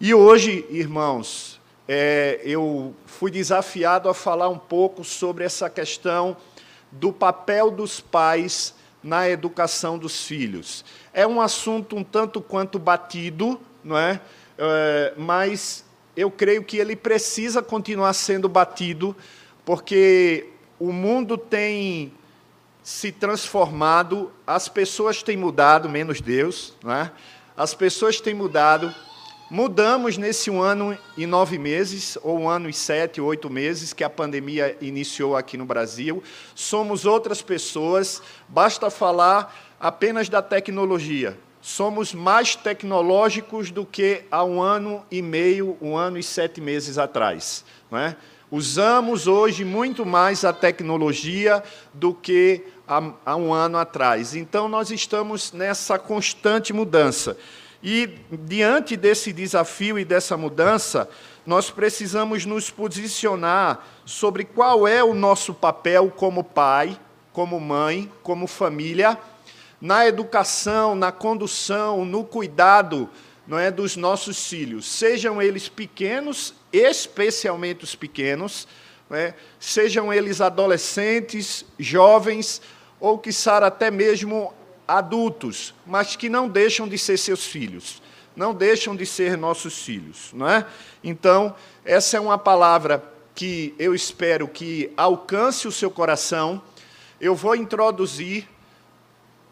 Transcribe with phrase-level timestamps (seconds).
[0.00, 6.36] E hoje, irmãos, é, eu fui desafiado a falar um pouco sobre essa questão
[6.92, 10.84] do papel dos pais na educação dos filhos.
[11.12, 14.20] É um assunto um tanto quanto batido, não é?
[14.56, 15.84] é mas
[16.16, 19.16] eu creio que ele precisa continuar sendo batido,
[19.64, 20.46] porque
[20.78, 22.12] o mundo tem
[22.84, 27.10] se transformado, as pessoas têm mudado, menos Deus, não é?
[27.56, 28.94] as pessoas têm mudado,
[29.50, 34.04] Mudamos nesse um ano e nove meses, ou um ano e sete, oito meses, que
[34.04, 36.22] a pandemia iniciou aqui no Brasil.
[36.54, 41.34] Somos outras pessoas, basta falar apenas da tecnologia.
[41.62, 46.98] Somos mais tecnológicos do que há um ano e meio, um ano e sete meses
[46.98, 47.64] atrás.
[47.90, 48.16] Não é?
[48.50, 51.62] Usamos hoje muito mais a tecnologia
[51.94, 54.36] do que há, há um ano atrás.
[54.36, 57.34] Então, nós estamos nessa constante mudança.
[57.82, 61.08] E, diante desse desafio e dessa mudança,
[61.46, 66.98] nós precisamos nos posicionar sobre qual é o nosso papel como pai,
[67.32, 69.16] como mãe, como família,
[69.80, 73.08] na educação, na condução, no cuidado
[73.48, 78.68] não é, dos nossos filhos, sejam eles pequenos, especialmente os pequenos,
[79.10, 82.60] é, sejam eles adolescentes, jovens,
[83.00, 84.52] ou, quiçá, até mesmo
[84.88, 88.02] adultos, mas que não deixam de ser seus filhos,
[88.34, 90.66] não deixam de ser nossos filhos, não é?
[91.04, 96.60] Então, essa é uma palavra que eu espero que alcance o seu coração.
[97.20, 98.48] Eu vou introduzir,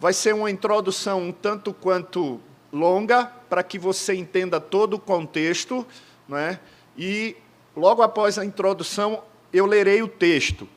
[0.01, 2.41] vai ser uma introdução um tanto quanto
[2.73, 5.87] longa, para que você entenda todo o contexto,
[6.27, 6.59] não é?
[6.97, 7.37] E
[7.77, 10.69] logo após a introdução, eu lerei o texto.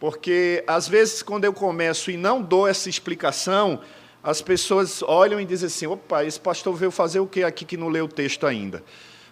[0.00, 3.80] Porque, às vezes, quando eu começo e não dou essa explicação,
[4.22, 7.76] as pessoas olham e dizem assim: opa, esse pastor veio fazer o que aqui que
[7.76, 8.82] não leu o texto ainda?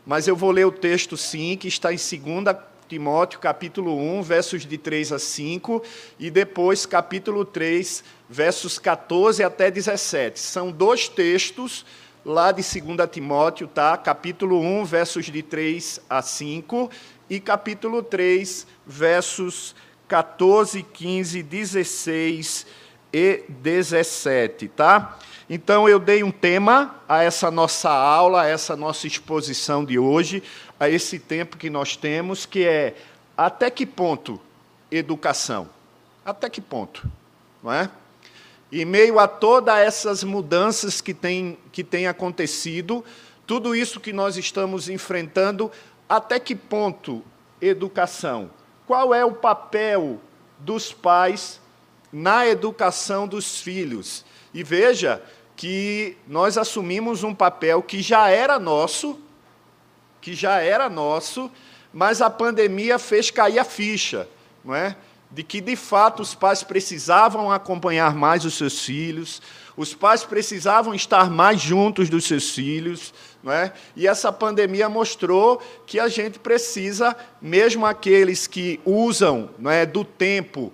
[0.04, 2.56] Mas eu vou ler o texto, sim, que está em 2
[2.88, 5.82] Timóteo, capítulo 1, versos de 3 a 5,
[6.18, 10.38] e depois capítulo 3, versos 14 até 17.
[10.38, 11.84] São dois textos
[12.24, 13.96] lá de 2 Timóteo, tá?
[13.96, 16.88] Capítulo 1, versos de 3 a 5,
[17.28, 19.85] e capítulo 3, versos 14,
[20.92, 22.66] 15, 16
[23.12, 25.18] e 17, tá?
[25.48, 30.42] Então eu dei um tema a essa nossa aula, a essa nossa exposição de hoje,
[30.78, 32.96] a esse tempo que nós temos, que é
[33.36, 34.40] até que ponto
[34.90, 35.68] educação?
[36.24, 37.08] Até que ponto?
[37.62, 37.88] Não é?
[38.70, 43.04] E meio a todas essas mudanças que têm que tem acontecido,
[43.46, 45.70] tudo isso que nós estamos enfrentando,
[46.08, 47.22] até que ponto
[47.60, 48.50] educação?
[48.86, 50.20] Qual é o papel
[50.58, 51.60] dos pais
[52.12, 54.24] na educação dos filhos.
[54.54, 55.22] E veja
[55.54, 59.18] que nós assumimos um papel que já era nosso,
[60.20, 61.50] que já era nosso,
[61.92, 64.28] mas a pandemia fez cair a ficha,
[64.64, 64.96] não é?
[65.30, 69.42] De que de fato os pais precisavam acompanhar mais os seus filhos,
[69.76, 73.72] os pais precisavam estar mais juntos dos seus filhos, não é?
[73.94, 80.04] E essa pandemia mostrou que a gente precisa, mesmo aqueles que usam não é, do
[80.04, 80.72] tempo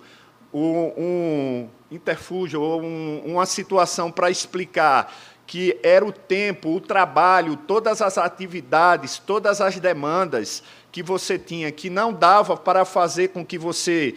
[0.53, 5.13] um, interfúgio ou um, uma situação para explicar
[5.45, 11.71] que era o tempo, o trabalho, todas as atividades, todas as demandas que você tinha,
[11.71, 14.15] que não dava para fazer com que você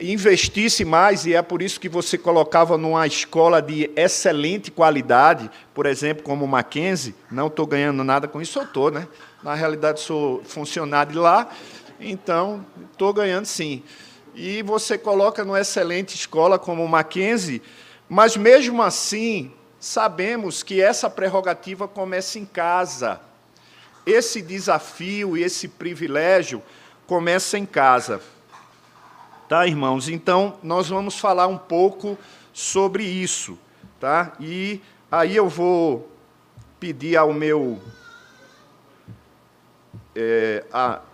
[0.00, 5.84] investisse mais, e é por isso que você colocava numa escola de excelente qualidade, por
[5.84, 9.06] exemplo, como o Mackenzie, não estou ganhando nada com isso, eu estou, né?
[9.42, 11.50] Na realidade, sou funcionário de lá,
[12.00, 13.82] então estou ganhando sim.
[14.34, 17.62] E você coloca numa excelente escola como o Mackenzie,
[18.08, 23.20] mas mesmo assim, sabemos que essa prerrogativa começa em casa.
[24.06, 26.62] Esse desafio e esse privilégio
[27.06, 28.20] começa em casa.
[29.50, 30.08] Tá, irmãos?
[30.08, 32.16] Então, nós vamos falar um pouco
[32.52, 33.58] sobre isso,
[33.98, 34.32] tá?
[34.38, 34.80] E
[35.10, 36.08] aí eu vou
[36.78, 37.82] pedir ao meu...
[40.14, 40.64] É,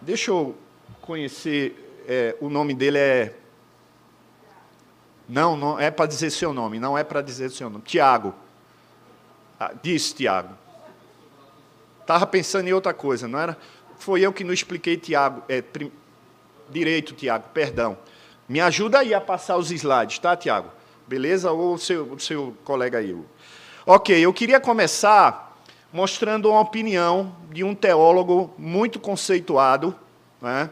[0.02, 0.55] deixa eu
[1.00, 3.38] conhecer, é, o nome dele é...
[5.26, 7.84] Não, não é para dizer seu nome, não é para dizer seu nome.
[7.84, 8.34] Tiago.
[9.58, 10.55] Ah, disse, Tiago.
[12.02, 13.56] Estava pensando em outra coisa, não era?
[13.96, 15.43] Foi eu que não expliquei, Tiago.
[15.49, 15.90] É, prim...
[16.69, 17.96] Direito, Tiago, perdão.
[18.48, 20.70] Me ajuda aí a passar os slides, tá, Tiago?
[21.06, 21.50] Beleza?
[21.50, 23.16] Ou o seu, o seu colega aí?
[23.84, 25.56] Ok, eu queria começar
[25.93, 29.96] mostrando uma opinião de um teólogo muito conceituado,
[30.40, 30.70] né,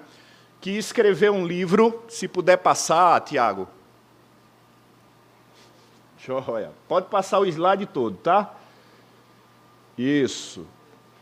[0.60, 3.68] que escreveu um livro, se puder passar, Tiago.
[6.18, 6.72] Joia.
[6.88, 8.54] Pode passar o slide todo, tá?
[9.96, 10.66] Isso.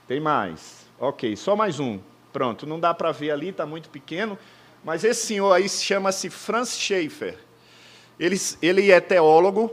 [0.06, 0.86] Tem mais.
[0.98, 1.98] Ok, só mais um.
[2.32, 4.38] Pronto, não dá para ver ali, está muito pequeno.
[4.84, 7.38] Mas esse senhor aí chama-se Franz Schaeffer.
[8.18, 9.72] Ele, ele é teólogo,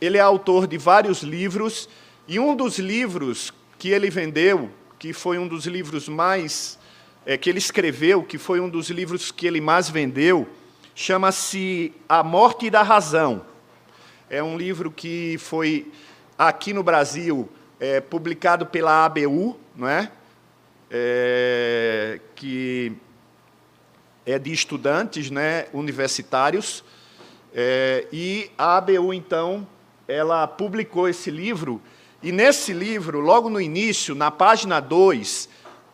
[0.00, 1.88] ele é autor de vários livros,
[2.28, 6.78] e um dos livros que ele vendeu, que foi um dos livros mais.
[7.24, 10.48] É, que ele escreveu, que foi um dos livros que ele mais vendeu,
[10.94, 13.44] chama-se A Morte da Razão.
[14.28, 15.90] É um livro que foi,
[16.38, 17.48] aqui no Brasil,
[17.78, 20.10] é, publicado pela ABU, não é?
[20.90, 22.20] é?
[22.34, 22.96] que
[24.24, 26.84] é de estudantes né, universitários,
[27.52, 29.66] é, e a ABU, então,
[30.06, 31.80] ela publicou esse livro,
[32.22, 35.48] e nesse livro, logo no início, na página 2,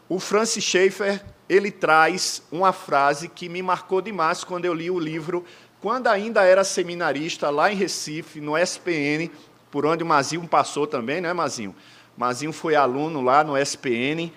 [0.09, 4.99] o Francis Schaeffer, ele traz uma frase que me marcou demais quando eu li o
[4.99, 5.45] livro,
[5.81, 9.31] quando ainda era seminarista, lá em Recife, no SPN,
[9.71, 11.75] por onde o Mazinho passou também, né, Mazinho?
[12.17, 14.33] Mazinho foi aluno lá no SPN,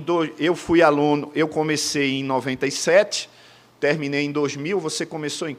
[0.00, 3.30] do, eu fui aluno, eu comecei em 97,
[3.78, 5.56] terminei em 2000, você começou em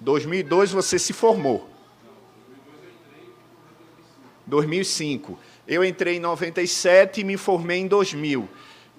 [0.00, 1.68] 2002, você se formou.
[4.46, 5.38] 2005.
[5.66, 8.48] Eu entrei em 97 e me formei em 2000.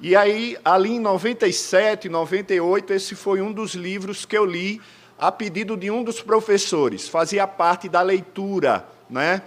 [0.02, 4.82] E aí, ali em 97, 98, esse foi um dos livros que eu li
[5.20, 7.08] a pedido de um dos professores.
[7.08, 9.42] Fazia parte da leitura, né?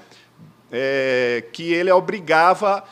[0.70, 2.84] É, que ele obrigava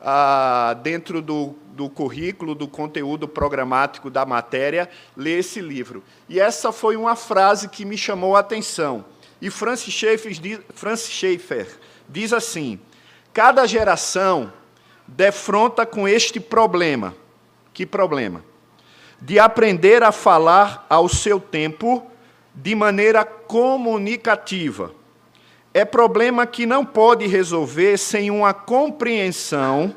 [0.00, 6.02] ah, dentro do, do currículo, do conteúdo programático da matéria, ler esse livro.
[6.28, 9.04] E essa foi uma frase que me chamou a atenção.
[9.40, 10.32] E Francis Schaeffer,
[10.74, 11.78] Francis Schaeffer
[12.08, 12.80] diz assim:
[13.32, 14.52] cada geração
[15.06, 17.14] defronta com este problema.
[17.72, 18.42] Que problema?
[19.20, 22.10] De aprender a falar ao seu tempo
[22.54, 24.95] de maneira comunicativa
[25.76, 29.94] é problema que não pode resolver sem uma compreensão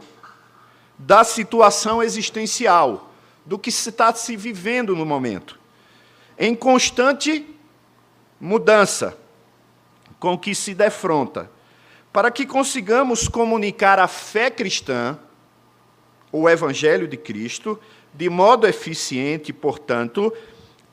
[0.98, 3.14] da situação existencial,
[3.46, 5.58] do que está se vivendo no momento,
[6.38, 7.48] em constante
[8.42, 9.18] mudança
[10.20, 11.50] com que se defronta,
[12.12, 15.18] para que consigamos comunicar a fé cristã,
[16.30, 17.80] o Evangelho de Cristo,
[18.14, 20.34] de modo eficiente, portanto,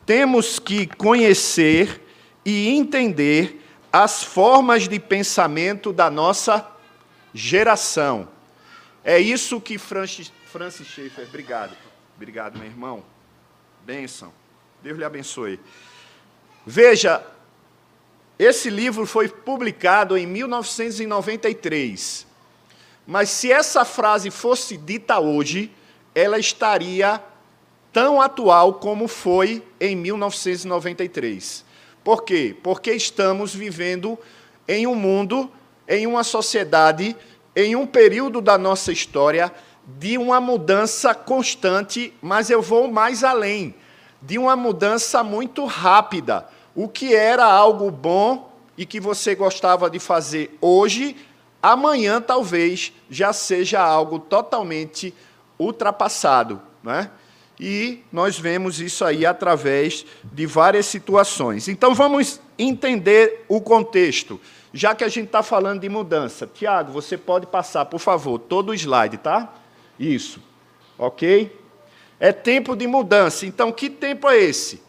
[0.07, 2.01] temos que conhecer
[2.45, 3.66] e entender
[4.03, 6.67] as formas de pensamento da nossa
[7.33, 8.29] geração.
[9.03, 11.75] É isso que Francis, Francis Schaeffer, obrigado,
[12.15, 13.03] obrigado, meu irmão,
[13.85, 14.33] bênção,
[14.83, 15.59] Deus lhe abençoe.
[16.67, 17.25] Veja,
[18.39, 22.27] esse livro foi publicado em 1993,
[23.07, 25.73] mas se essa frase fosse dita hoje,
[26.15, 27.23] ela estaria
[27.93, 31.65] tão atual como foi em 1993.
[32.07, 32.55] Por quê?
[32.63, 34.17] Porque estamos vivendo
[34.69, 35.51] em um mundo,
[35.89, 37.17] em uma sociedade,
[37.57, 39.53] em um período da nossa história
[39.85, 43.75] de uma mudança constante, mas eu vou mais além,
[44.23, 46.47] de uma mudança muito rápida.
[46.77, 51.17] O que era algo bom e que você gostava de fazer hoje,
[51.61, 55.13] amanhã talvez já seja algo totalmente
[55.59, 57.11] ultrapassado, não é?
[57.59, 61.69] E nós vemos isso aí através de várias situações.
[61.69, 64.41] Então vamos entender o contexto,
[64.73, 66.47] já que a gente está falando de mudança.
[66.47, 69.55] Tiago, você pode passar, por favor, todo o slide, tá?
[69.99, 70.41] Isso.
[70.99, 71.59] Ok?
[72.21, 73.47] É tempo de mudança.
[73.47, 74.83] Então, que tempo é esse?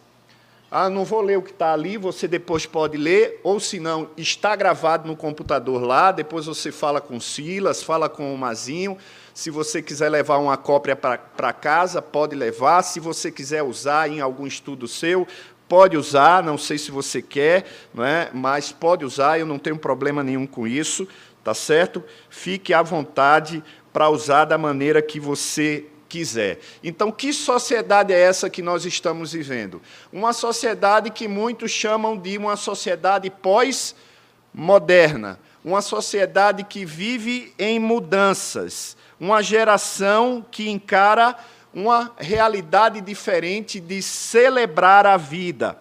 [0.70, 4.10] Ah, não vou ler o que está ali, você depois pode ler, ou se não,
[4.18, 8.98] está gravado no computador lá, depois você fala com Silas, fala com o Mazinho,
[9.38, 12.82] se você quiser levar uma cópia para casa, pode levar.
[12.82, 15.28] Se você quiser usar em algum estudo seu,
[15.70, 16.42] pode usar.
[16.42, 18.32] Não sei se você quer, não é?
[18.34, 19.40] mas pode usar.
[19.40, 21.08] Eu não tenho problema nenhum com isso,
[21.44, 22.04] tá certo?
[22.32, 23.64] Fique à vontade
[23.94, 26.58] para usar da maneira que você quiser.
[26.84, 29.80] Então, que sociedade é essa que nós estamos vivendo?
[30.12, 38.97] Uma sociedade que muitos chamam de uma sociedade pós-moderna, uma sociedade que vive em mudanças
[39.20, 41.36] uma geração que encara
[41.74, 45.78] uma realidade diferente de celebrar a vida.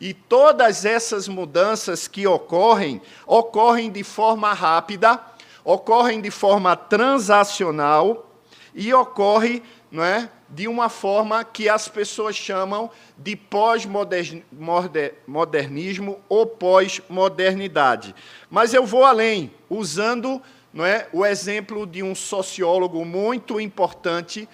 [0.00, 5.20] E todas essas mudanças que ocorrem, ocorrem de forma rápida,
[5.64, 8.30] ocorrem de forma transacional
[8.74, 18.14] e ocorre não é, de uma forma que as pessoas chamam de pós-modernismo ou pós-modernidade.
[18.48, 20.40] Mas eu vou além, usando
[20.72, 21.08] não é?
[21.12, 24.48] o exemplo de um sociólogo muito importante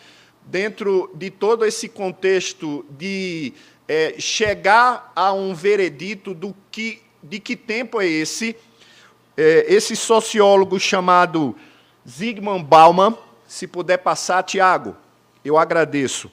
[0.46, 3.52] dentro de todo esse contexto de
[3.88, 8.56] é, chegar a um veredito do que, de que tempo é esse.
[9.37, 11.54] É, esse sociólogo chamado
[12.08, 14.96] Zygmunt Bauman, Se puder passar, Tiago,
[15.44, 16.30] eu agradeço.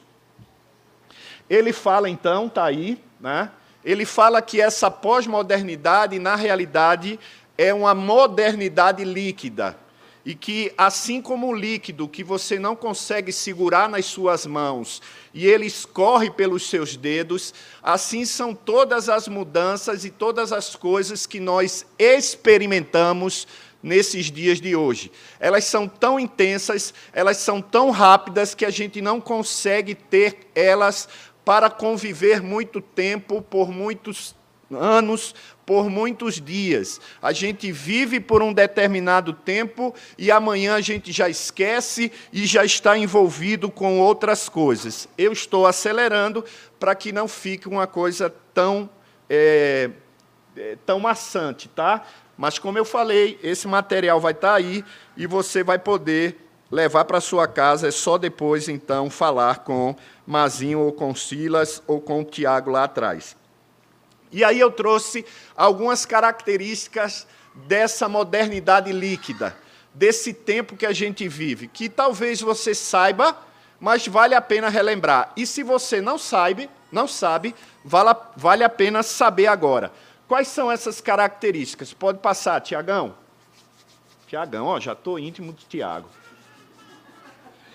[1.50, 3.52] Ele fala então, está aí, né?
[3.84, 7.20] ele fala que essa pós-modernidade, na realidade,
[7.58, 9.78] é uma modernidade líquida.
[10.26, 15.02] E que, assim como o líquido que você não consegue segurar nas suas mãos
[15.34, 21.26] e ele escorre pelos seus dedos, assim são todas as mudanças e todas as coisas
[21.26, 23.46] que nós experimentamos
[23.84, 25.12] nesses dias de hoje.
[25.42, 31.10] Elas são tão intensas, elas são tão rápidas que a gente não consegue ter elas
[31.44, 34.34] para conviver muito tempo, por muitos
[34.72, 37.00] anos, por muitos dias.
[37.22, 42.66] A gente vive por um determinado tempo e amanhã a gente já esquece e já
[42.66, 45.08] está envolvido com outras coisas.
[45.18, 46.44] Eu estou acelerando
[46.80, 48.90] para que não fique uma coisa tão,
[49.30, 49.90] é,
[50.56, 52.06] é, tão maçante, tá?
[52.38, 54.84] Mas, como eu falei, esse material vai estar aí
[55.16, 56.38] e você vai poder
[56.72, 57.88] levar para sua casa.
[57.88, 62.86] É só depois, então, falar com Mazinho ou com Silas ou com o Tiago lá
[62.86, 63.38] atrás.
[64.34, 65.24] E aí eu trouxe
[65.56, 69.56] algumas características dessa modernidade líquida,
[69.94, 73.38] desse tempo que a gente vive, que talvez você saiba,
[73.80, 75.32] mas vale a pena relembrar.
[75.38, 77.54] E se você não sabe, não sabe,
[77.86, 79.92] vale, vale a pena saber agora.
[80.28, 81.94] Quais são essas características?
[81.94, 83.16] Pode passar, Tiagão.
[84.28, 86.10] Tiagão, ó, já estou íntimo de Tiago.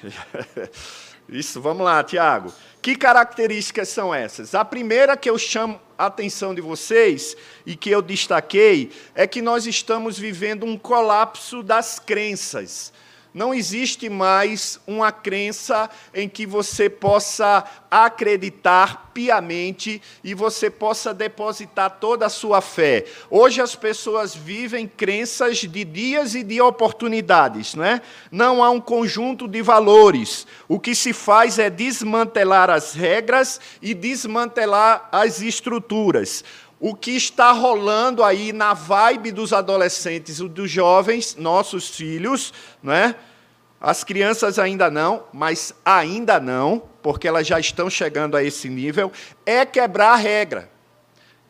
[1.28, 2.52] Isso, vamos lá, Tiago.
[2.80, 4.54] Que características são essas?
[4.54, 9.42] A primeira que eu chamo a atenção de vocês e que eu destaquei é que
[9.42, 12.92] nós estamos vivendo um colapso das crenças.
[13.34, 21.98] Não existe mais uma crença em que você possa acreditar piamente e você possa depositar
[22.00, 23.04] toda a sua fé.
[23.30, 28.00] Hoje as pessoas vivem crenças de dias e de oportunidades, não é?
[28.30, 30.46] Não há um conjunto de valores.
[30.66, 36.44] O que se faz é desmantelar as regras e desmantelar as estruturas
[36.80, 43.14] o que está rolando aí na vibe dos adolescentes dos jovens, nossos filhos, não é?
[43.80, 49.12] As crianças ainda não, mas ainda não, porque elas já estão chegando a esse nível,
[49.46, 50.70] é quebrar a regra.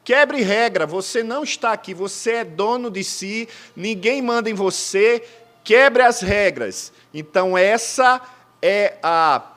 [0.04, 5.22] Quebre regra, você não está aqui, você é dono de si, ninguém manda em você,
[5.62, 6.92] quebre as regras.
[7.12, 8.20] Então essa
[8.62, 9.54] é a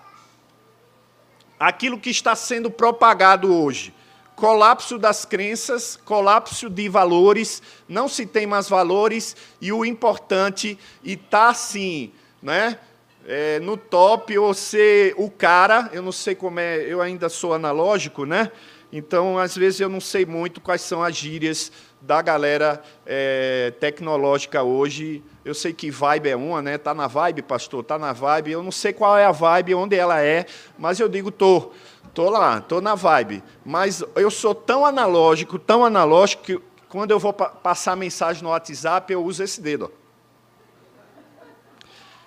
[1.57, 3.93] aquilo que está sendo propagado hoje.
[4.41, 11.15] Colapso das crenças, colapso de valores, não se tem mais valores e o importante e
[11.15, 12.79] tá assim, né?
[13.27, 17.53] É, no top ou ser o cara, eu não sei como é, eu ainda sou
[17.53, 18.51] analógico, né?
[18.91, 21.71] Então, às vezes, eu não sei muito quais são as gírias
[22.01, 25.23] da galera é, tecnológica hoje.
[25.45, 26.77] Eu sei que vibe é uma, né?
[26.77, 28.51] Tá na vibe, pastor, tá na vibe.
[28.51, 30.45] Eu não sei qual é a vibe, onde ela é,
[30.77, 31.71] mas eu digo tô,
[32.13, 33.43] tô lá, tô na vibe.
[33.65, 38.49] Mas eu sou tão analógico, tão analógico que quando eu vou pa passar mensagem no
[38.49, 39.91] WhatsApp eu uso esse dedo.
[39.93, 40.01] Ó.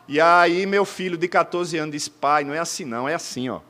[0.07, 3.49] E aí meu filho de 14 anos disse, pai, não é assim não, é assim,
[3.49, 3.61] ó.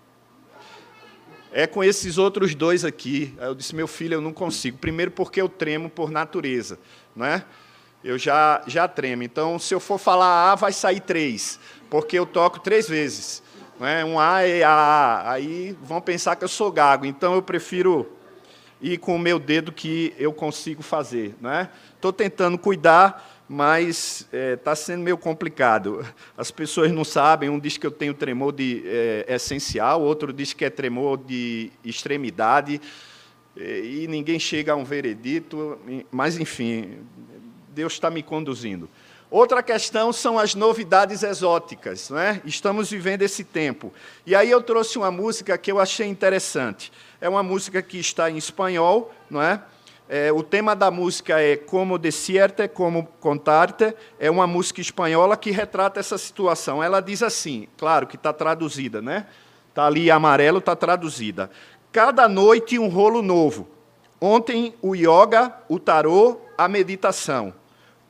[1.52, 3.32] É com esses outros dois aqui.
[3.38, 4.76] Aí eu disse, meu filho, eu não consigo.
[4.76, 6.80] Primeiro porque eu tremo por natureza,
[7.14, 7.44] não é?
[8.02, 9.22] Eu já, já tremo.
[9.22, 13.40] Então, se eu for falar A, vai sair três, porque eu toco três vezes.
[13.84, 14.02] Não é?
[14.02, 15.30] Um A e A.
[15.30, 17.04] Aí vão pensar que eu sou gago.
[17.04, 18.10] Então, eu prefiro
[18.80, 21.34] ir com o meu dedo que eu consigo fazer.
[21.44, 21.68] É?
[21.94, 26.02] Estou tentando cuidar mas está é, tá sendo meio complicado.
[26.34, 30.54] As pessoas não sabem, um diz que eu tenho tremor de é, essencial, outro diz
[30.54, 32.80] que é tremor de extremidade,
[33.54, 35.78] e ninguém chega a um veredito,
[36.10, 37.00] mas, enfim,
[37.68, 38.88] Deus está me conduzindo.
[39.34, 42.08] Outra questão são as novidades exóticas.
[42.08, 42.40] Né?
[42.44, 43.92] Estamos vivendo esse tempo.
[44.24, 46.92] E aí eu trouxe uma música que eu achei interessante.
[47.20, 49.60] É uma música que está em espanhol, não é?
[50.08, 53.92] É, o tema da música é Como Decirte, Como Contarte.
[54.20, 56.80] É uma música espanhola que retrata essa situação.
[56.80, 59.26] Ela diz assim, claro que está traduzida, né?
[59.68, 61.50] Está ali amarelo, está traduzida.
[61.90, 63.66] Cada noite um rolo novo.
[64.20, 67.52] Ontem o yoga, o tarô, a meditação.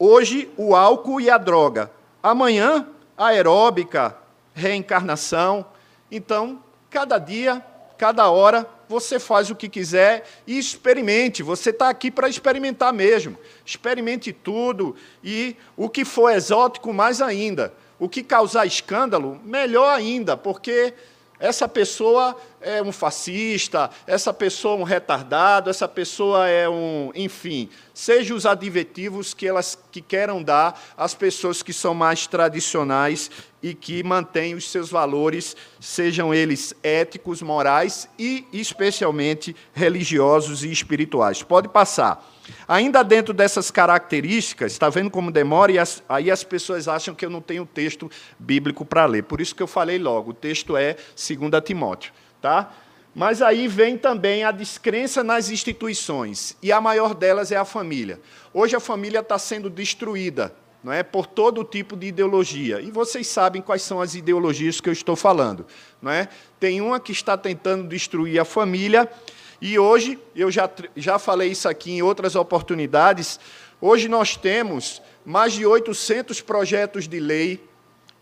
[0.06, 1.90] Hoje o álcool e a droga.
[2.22, 4.14] Amanhã aeróbica,
[4.52, 5.64] reencarnação.
[6.12, 7.64] Então, cada dia,
[7.96, 11.42] cada hora, você faz o que quiser e experimente.
[11.42, 13.38] Você está aqui para experimentar mesmo.
[13.64, 17.72] Experimente tudo e o que for exótico, mais ainda.
[17.98, 20.92] O que causar escândalo, melhor ainda, porque
[21.40, 27.68] essa pessoa é um fascista, essa pessoa é um retardado, essa pessoa é um, enfim,
[27.92, 33.30] sejam os adjetivos que elas que queiram dar às pessoas que são mais tradicionais
[33.62, 41.42] e que mantêm os seus valores, sejam eles éticos, morais e especialmente religiosos e espirituais.
[41.42, 42.30] Pode passar.
[42.68, 45.72] Ainda dentro dessas características, está vendo como demora?
[45.72, 49.22] E as, aí as pessoas acham que eu não tenho texto bíblico para ler.
[49.22, 52.12] Por isso que eu falei logo, o texto é 2 Timóteo.
[52.44, 52.74] Tá?
[53.14, 58.20] Mas aí vem também a descrença nas instituições, e a maior delas é a família.
[58.52, 62.82] Hoje a família está sendo destruída não é, por todo tipo de ideologia.
[62.82, 65.64] E vocês sabem quais são as ideologias que eu estou falando.
[66.02, 66.28] Não é?
[66.60, 69.10] Tem uma que está tentando destruir a família,
[69.58, 73.40] e hoje, eu já, já falei isso aqui em outras oportunidades,
[73.80, 77.66] hoje nós temos mais de 800 projetos de lei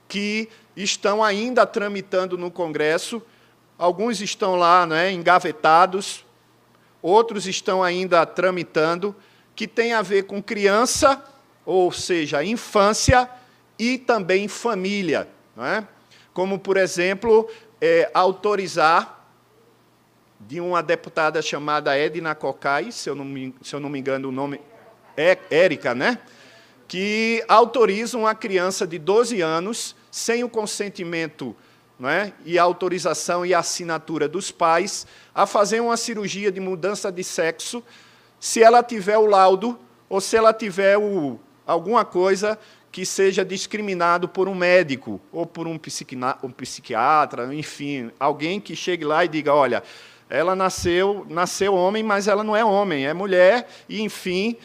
[0.07, 3.21] que estão ainda tramitando no Congresso.
[3.83, 6.25] Alguns estão lá né, engavetados,
[7.03, 9.12] outros estão ainda tramitando,
[9.57, 11.21] que tem a ver com criança,
[11.67, 13.29] ou seja, infância,
[13.77, 15.27] e também família.
[15.57, 15.85] Não é?
[16.33, 19.29] Como, por exemplo, é, autorizar
[20.39, 24.29] de uma deputada chamada Edna Cocai, se eu não me, se eu não me engano
[24.29, 24.61] o nome,
[25.17, 26.21] é Érica, né?
[26.87, 31.57] que autoriza uma criança de 12 anos, sem o consentimento
[32.09, 32.32] é?
[32.44, 37.82] e autorização e assinatura dos pais, a fazer uma cirurgia de mudança de sexo,
[38.40, 39.78] se ela tiver o laudo
[40.09, 42.59] ou se ela tiver o, alguma coisa
[42.90, 45.80] que seja discriminado por um médico ou por um,
[46.42, 49.82] um psiquiatra, enfim, alguém que chegue lá e diga, olha,
[50.28, 54.56] ela nasceu, nasceu homem, mas ela não é homem, é mulher, e, enfim,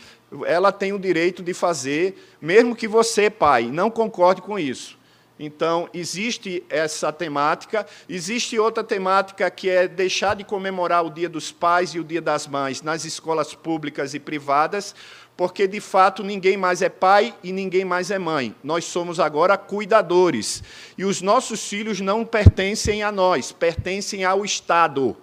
[0.46, 4.97] ela tem o direito de fazer, mesmo que você, pai, não concorde com isso.
[5.39, 7.86] Então, existe essa temática.
[8.10, 12.22] Existe outra temática que é deixar de comemorar o Dia dos Pais e o Dia
[12.22, 14.96] das Mães nas escolas públicas e privadas,
[15.36, 18.56] porque, de fato, ninguém mais é pai e ninguém mais é mãe.
[18.63, 20.63] Nós somos agora cuidadores.
[20.98, 25.15] E os nossos filhos não pertencem a nós, pertencem ao Estado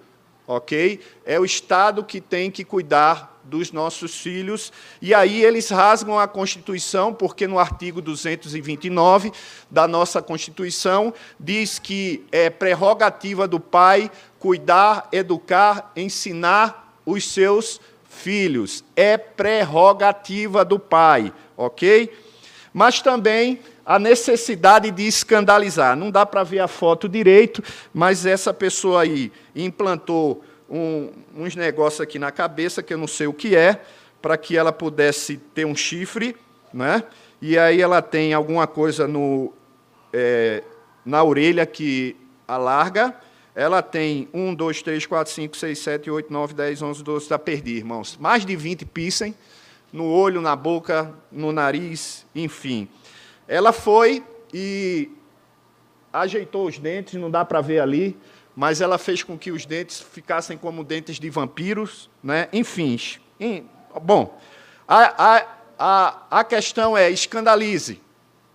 [0.47, 1.01] ok?
[1.25, 4.73] É o Estado que tem que cuidar dos nossos filhos.
[5.01, 9.33] E aí eles rasgam a Constituição, porque no artigo 229
[9.71, 18.85] da nossa Constituição diz que é prerrogativa do pai cuidar, educar, ensinar os seus filhos.
[18.97, 22.12] É prerrogativa do pai, ok?
[22.73, 25.97] Mas também a necessidade de escandalizar.
[25.97, 32.01] Não dá para ver a foto direito, mas essa pessoa aí implantou um, uns negócios
[32.01, 33.81] aqui na cabeça, que eu não sei o que é,
[34.23, 36.35] para que ela pudesse ter um chifre,
[36.73, 37.03] né?
[37.40, 39.53] e aí ela tem alguma coisa no,
[40.12, 40.62] é,
[41.05, 42.16] na orelha que
[42.49, 43.14] alarga,
[43.55, 47.38] ela tem 1, 2, 3, 4, 5, 6, 7, 8, 9, 10, 11, 12, está
[47.38, 48.16] perdido, irmãos.
[48.18, 49.35] Mais de 20 piercing
[49.92, 52.88] no olho, na boca, no nariz, enfim.
[53.46, 55.11] Ela foi e
[56.12, 58.16] ajeitou os dentes, não dá para ver ali,
[58.54, 62.48] mas ela fez com que os dentes ficassem como dentes de vampiros, né?
[62.52, 62.98] enfim.
[64.02, 64.38] Bom,
[64.87, 65.46] a, a,
[65.78, 68.00] a, a questão é escandalize,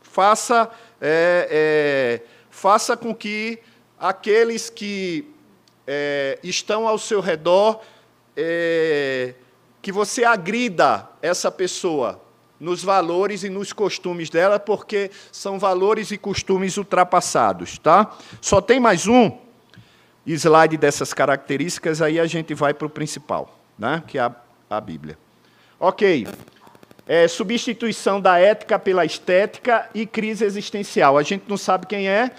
[0.02, 0.70] faça,
[1.02, 3.60] é, é, faça com que
[4.00, 5.28] aqueles que
[5.86, 7.82] é, estão ao seu redor,
[8.38, 9.34] é,
[9.82, 12.22] que você agrida essa pessoa,
[12.60, 17.78] nos valores e nos costumes dela, porque são valores e costumes ultrapassados.
[17.78, 18.12] Tá?
[18.42, 19.32] Só tem mais um
[20.26, 24.04] slide dessas características, aí a gente vai para o principal, né?
[24.06, 24.36] que é a,
[24.70, 25.18] a Bíblia.
[25.80, 26.28] Ok.
[27.08, 31.18] É, substituição da ética pela estética e crise existencial.
[31.18, 32.32] A gente não sabe quem é,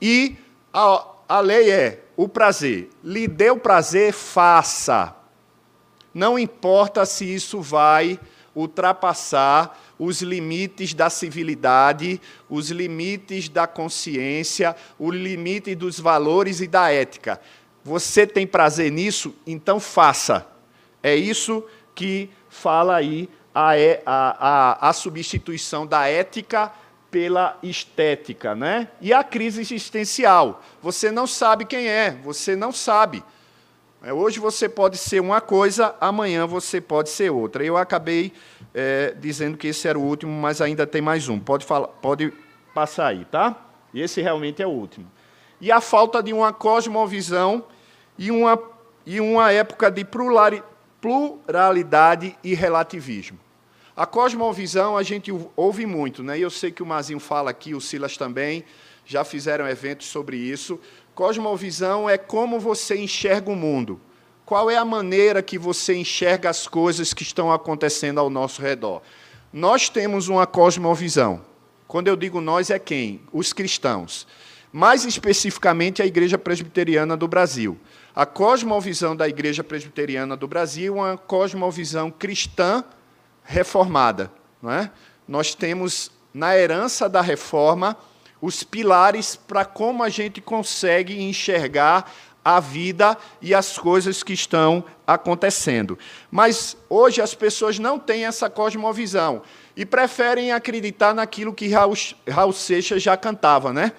[0.00, 0.36] e
[0.72, 2.90] a, a lei é o prazer.
[3.04, 5.14] Lhe deu prazer, faça.
[6.12, 8.18] Não importa se isso vai
[8.56, 16.90] ultrapassar os limites da civilidade, os limites da consciência, o limite dos valores e da
[16.90, 17.40] ética.
[17.84, 19.34] Você tem prazer nisso?
[19.46, 20.46] Então faça.
[21.02, 21.62] É isso
[21.94, 26.72] que fala aí a, a, a, a substituição da ética
[27.10, 28.88] pela estética, né?
[29.00, 30.62] E a crise existencial.
[30.82, 33.22] Você não sabe quem é, você não sabe.
[34.06, 37.64] É, hoje você pode ser uma coisa, amanhã você pode ser outra.
[37.64, 38.32] Eu acabei
[38.72, 41.40] é, dizendo que esse era o último, mas ainda tem mais um.
[41.40, 42.32] Pode, falar, pode
[42.72, 43.68] passar aí, tá?
[43.92, 45.10] Esse realmente é o último.
[45.60, 47.64] E a falta de uma cosmovisão
[48.16, 48.56] e uma,
[49.04, 50.06] e uma época de
[51.00, 53.40] pluralidade e relativismo.
[53.96, 56.38] A cosmovisão a gente ouve muito, né?
[56.38, 58.64] Eu sei que o Mazinho fala aqui, o Silas também,
[59.04, 60.78] já fizeram eventos sobre isso.
[61.16, 63.98] Cosmovisão é como você enxerga o mundo.
[64.44, 69.00] Qual é a maneira que você enxerga as coisas que estão acontecendo ao nosso redor?
[69.50, 71.40] Nós temos uma cosmovisão.
[71.88, 73.22] Quando eu digo nós, é quem?
[73.32, 74.26] Os cristãos.
[74.70, 77.78] Mais especificamente, a Igreja Presbiteriana do Brasil.
[78.14, 82.84] A cosmovisão da Igreja Presbiteriana do Brasil é uma cosmovisão cristã
[83.42, 84.30] reformada.
[84.60, 84.90] Não é?
[85.26, 87.96] Nós temos, na herança da reforma,
[88.40, 92.12] os pilares para como a gente consegue enxergar
[92.44, 95.98] a vida e as coisas que estão acontecendo.
[96.30, 99.42] Mas hoje as pessoas não têm essa cosmovisão
[99.76, 103.90] e preferem acreditar naquilo que Raul, Seixas já cantava, né?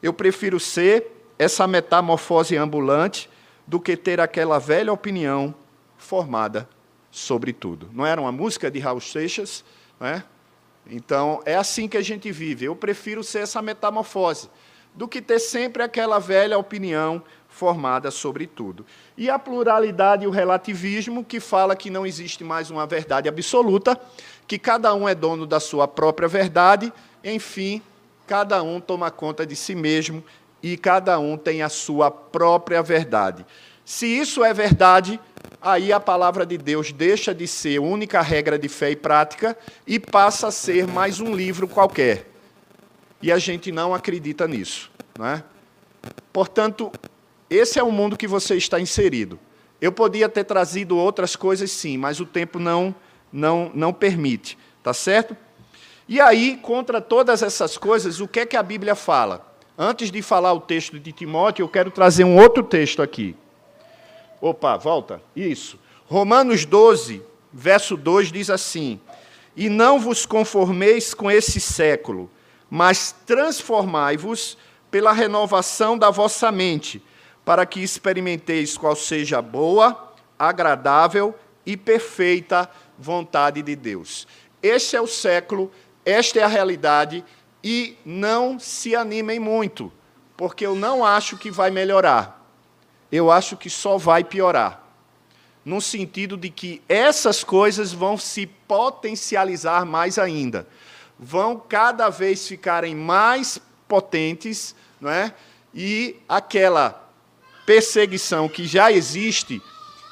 [0.00, 3.28] Eu prefiro ser essa metamorfose ambulante
[3.66, 5.52] do que ter aquela velha opinião
[5.98, 6.68] formada
[7.10, 7.90] sobre tudo.
[7.92, 9.64] Não era uma música de Raul Seixas,
[9.98, 10.22] né?
[10.90, 12.66] Então, é assim que a gente vive.
[12.66, 14.48] Eu prefiro ser essa metamorfose
[14.94, 18.84] do que ter sempre aquela velha opinião formada sobre tudo.
[19.16, 23.98] E a pluralidade e o relativismo, que fala que não existe mais uma verdade absoluta,
[24.46, 26.92] que cada um é dono da sua própria verdade,
[27.22, 27.80] enfim,
[28.26, 30.22] cada um toma conta de si mesmo
[30.62, 33.46] e cada um tem a sua própria verdade.
[33.84, 35.20] Se isso é verdade,
[35.64, 39.98] aí a palavra de Deus deixa de ser única regra de fé e prática e
[39.98, 42.30] passa a ser mais um livro qualquer.
[43.22, 44.90] E a gente não acredita nisso.
[45.18, 45.42] Não é?
[46.30, 46.92] Portanto,
[47.48, 49.40] esse é o mundo que você está inserido.
[49.80, 52.94] Eu podia ter trazido outras coisas, sim, mas o tempo não,
[53.32, 54.58] não, não permite.
[54.82, 55.34] Tá certo?
[56.06, 59.50] E aí, contra todas essas coisas, o que é que a Bíblia fala?
[59.78, 63.34] Antes de falar o texto de Timóteo, eu quero trazer um outro texto aqui.
[64.44, 65.22] Opa, volta.
[65.34, 65.78] Isso.
[66.04, 69.00] Romanos 12, verso 2 diz assim:
[69.56, 72.30] E não vos conformeis com esse século,
[72.68, 74.58] mas transformai-vos
[74.90, 77.02] pela renovação da vossa mente
[77.42, 84.28] para que experimenteis qual seja a boa, agradável e perfeita vontade de Deus.
[84.62, 85.72] Este é o século,
[86.04, 87.24] esta é a realidade,
[87.62, 89.90] e não se animem muito,
[90.36, 92.43] porque eu não acho que vai melhorar.
[93.14, 94.82] Eu acho que só vai piorar.
[95.64, 100.66] No sentido de que essas coisas vão se potencializar mais ainda.
[101.16, 105.32] Vão cada vez ficarem mais potentes, não é?
[105.72, 107.08] E aquela
[107.64, 109.62] perseguição que já existe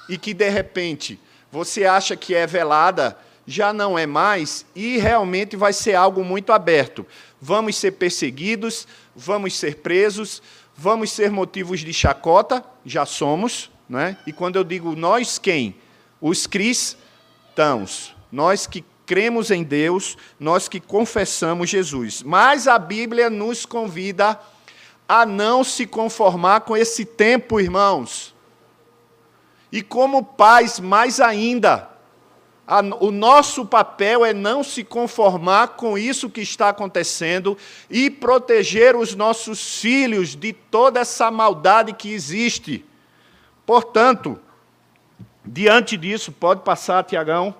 [0.09, 1.19] e que, de repente,
[1.51, 6.53] você acha que é velada, já não é mais e realmente vai ser algo muito
[6.53, 7.05] aberto.
[7.41, 8.87] Vamos ser perseguidos,
[9.17, 10.41] vamos ser presos,
[10.77, 14.17] vamos ser motivos de chacota, já somos, não é?
[14.27, 15.77] E quando eu digo nós, quem?
[16.21, 22.23] Os cristãos, nós que cremos em Deus, nós que confessamos Jesus.
[22.23, 24.41] Mas a Bíblia nos convida
[25.09, 28.35] a não se conformar com esse tempo, irmãos.
[29.71, 31.91] E como pais, mais ainda,
[33.01, 37.59] o nosso papel é não se conformar com isso que está acontecendo
[37.91, 42.85] e proteger os nossos filhos de toda essa maldade que existe.
[43.67, 44.39] Portanto,
[45.45, 47.55] diante disso, pode passar, Tiagão.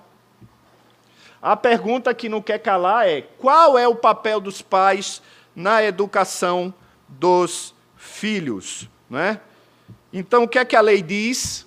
[1.41, 5.21] A pergunta que não quer calar é: qual é o papel dos pais
[5.55, 6.73] na educação
[7.07, 8.89] dos filhos.
[9.09, 9.39] Não é?
[10.11, 11.65] Então, o que é que a lei diz?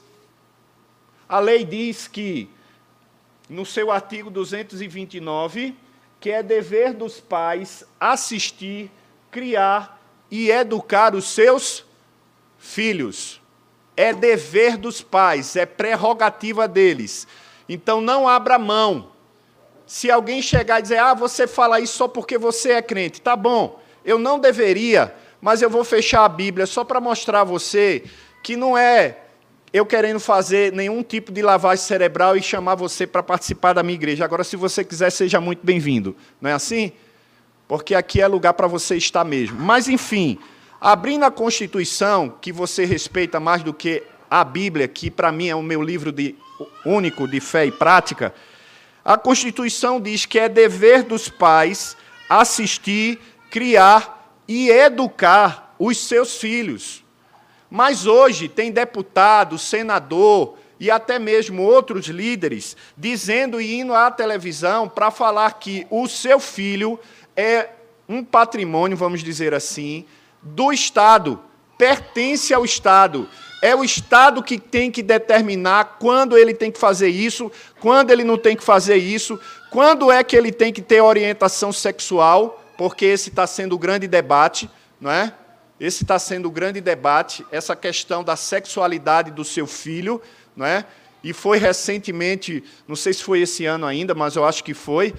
[1.28, 2.48] A lei diz que,
[3.48, 5.76] no seu artigo 229,
[6.20, 8.90] que é dever dos pais assistir,
[9.30, 11.84] criar e educar os seus
[12.58, 13.40] filhos.
[13.96, 17.26] É dever dos pais, é prerrogativa deles.
[17.68, 19.12] Então não abra mão.
[19.86, 23.36] Se alguém chegar e dizer, ah, você fala isso só porque você é crente, tá
[23.36, 28.04] bom, eu não deveria mas eu vou fechar a Bíblia só para mostrar a você
[28.42, 29.18] que não é
[29.76, 33.94] eu querendo fazer nenhum tipo de lavagem cerebral e chamar você para participar da minha
[33.94, 34.24] igreja.
[34.24, 36.16] Agora, se você quiser, seja muito bem-vindo.
[36.40, 36.92] Não é assim?
[37.68, 39.60] Porque aqui é lugar para você estar mesmo.
[39.60, 40.38] Mas, enfim,
[40.80, 45.54] abrindo a Constituição, que você respeita mais do que a Bíblia, que para mim é
[45.54, 46.34] o meu livro de,
[46.84, 48.32] único de fé e prática,
[49.04, 51.96] a Constituição diz que é dever dos pais
[52.30, 57.04] assistir, criar e educar os seus filhos.
[57.76, 64.88] Mas hoje tem deputado, senador e até mesmo outros líderes dizendo e indo à televisão
[64.88, 66.98] para falar que o seu filho
[67.36, 67.68] é
[68.08, 70.06] um patrimônio, vamos dizer assim,
[70.40, 71.38] do Estado,
[71.76, 73.28] pertence ao Estado.
[73.60, 78.24] É o Estado que tem que determinar quando ele tem que fazer isso, quando ele
[78.24, 79.38] não tem que fazer isso,
[79.70, 84.08] quando é que ele tem que ter orientação sexual porque esse está sendo o grande
[84.08, 85.34] debate, não é?
[85.78, 90.22] Esse está sendo o grande debate, essa questão da sexualidade do seu filho,
[90.56, 90.86] não é?
[91.22, 95.12] E foi recentemente, não sei se foi esse ano ainda, mas eu acho que foi.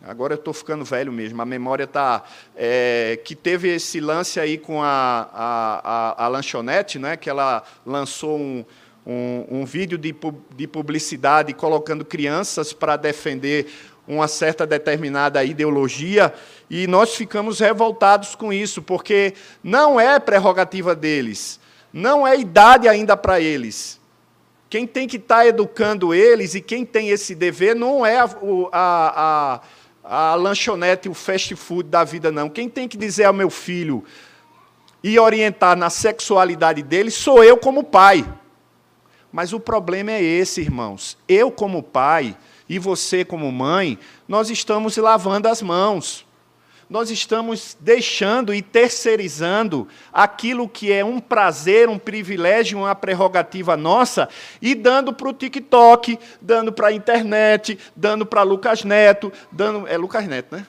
[0.00, 2.22] Agora eu estou ficando velho mesmo, a memória está.
[2.56, 7.64] É, que teve esse lance aí com a, a, a, a lanchonete, né, que ela
[7.84, 8.64] lançou um,
[9.04, 10.14] um, um vídeo de,
[10.54, 13.66] de publicidade colocando crianças para defender
[14.06, 16.32] uma certa determinada ideologia,
[16.70, 21.58] e nós ficamos revoltados com isso, porque não é prerrogativa deles,
[21.92, 23.98] não é idade ainda para eles.
[24.68, 28.28] Quem tem que estar tá educando eles e quem tem esse dever não é a,
[28.72, 29.60] a,
[30.04, 32.50] a, a lanchonete, o fast food da vida, não.
[32.50, 34.04] Quem tem que dizer ao meu filho
[35.02, 38.26] e orientar na sexualidade dele sou eu como pai.
[39.32, 41.16] Mas o problema é esse, irmãos.
[41.28, 42.36] Eu, como pai,
[42.68, 46.26] e você, como mãe, nós estamos lavando as mãos.
[46.88, 54.28] Nós estamos deixando e terceirizando aquilo que é um prazer, um privilégio, uma prerrogativa nossa,
[54.62, 59.86] e dando para o TikTok, dando para a internet, dando para Lucas Neto, dando.
[59.86, 60.66] É Lucas Neto, né?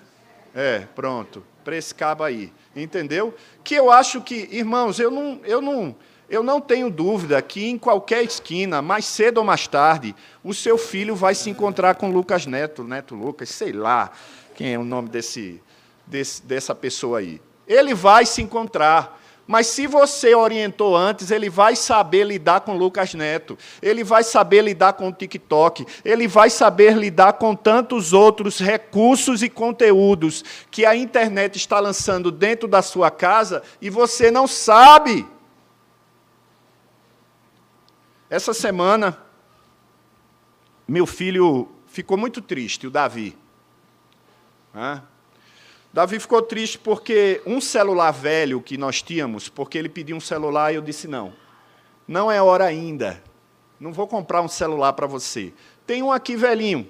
[0.54, 1.44] É, pronto.
[1.64, 2.52] Para esse cabo aí.
[2.76, 3.34] Entendeu?
[3.64, 5.96] Que eu acho que, irmãos, eu não, eu não,
[6.30, 10.78] eu não tenho dúvida que em qualquer esquina, mais cedo ou mais tarde, o seu
[10.78, 14.12] filho vai se encontrar com Lucas Neto, Neto Lucas, sei lá
[14.60, 15.62] quem é o nome desse,
[16.10, 17.40] desse, dessa pessoa aí.
[17.68, 19.18] Ele vai se encontrar.
[19.46, 24.62] Mas se você orientou antes, ele vai saber lidar com Lucas Neto, ele vai saber
[24.62, 30.86] lidar com o TikTok, ele vai saber lidar com tantos outros recursos e conteúdos que
[30.86, 35.26] a internet está lançando dentro da sua casa e você não sabe.
[38.30, 39.18] Essa semana,
[40.88, 43.36] meu filho ficou muito triste, o Davi.
[45.92, 50.72] Davi ficou triste porque um celular velho que nós tínhamos, porque ele pediu um celular
[50.72, 51.34] e eu disse: não,
[52.08, 53.24] não é hora ainda.
[53.80, 55.54] Não vou comprar um celular para você.
[55.88, 56.88] Tem um aqui velhinho.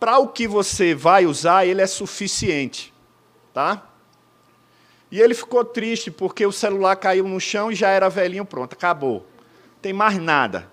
[0.00, 2.92] Para o que você vai usar, ele é suficiente.
[3.52, 3.86] Tá?
[5.10, 8.72] E ele ficou triste porque o celular caiu no chão e já era velhinho, pronto,
[8.72, 9.26] acabou
[9.84, 10.66] tem mais nada.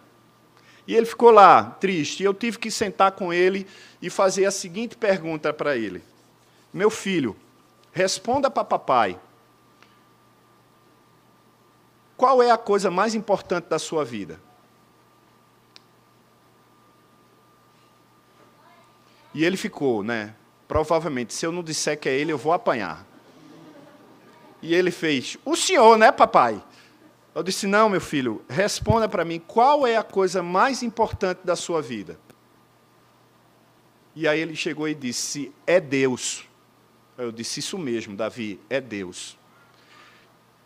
[0.87, 2.23] E ele ficou lá, triste.
[2.23, 3.67] E eu tive que sentar com ele
[4.01, 6.01] e fazer a seguinte pergunta para ele:
[6.73, 7.35] Meu filho,
[7.91, 9.19] responda para papai.
[12.15, 14.39] Qual é a coisa mais importante da sua vida?
[19.33, 20.35] E ele ficou, né?
[20.67, 23.05] Provavelmente, se eu não disser que é ele, eu vou apanhar.
[24.61, 26.63] E ele fez: O senhor, né, papai?
[27.33, 31.55] Eu disse: Não, meu filho, responda para mim qual é a coisa mais importante da
[31.55, 32.19] sua vida.
[34.15, 36.45] E aí ele chegou e disse: É Deus.
[37.21, 39.37] Eu disse: Isso mesmo, Davi, é Deus.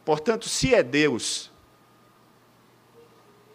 [0.05, 1.51] Portanto, se é Deus,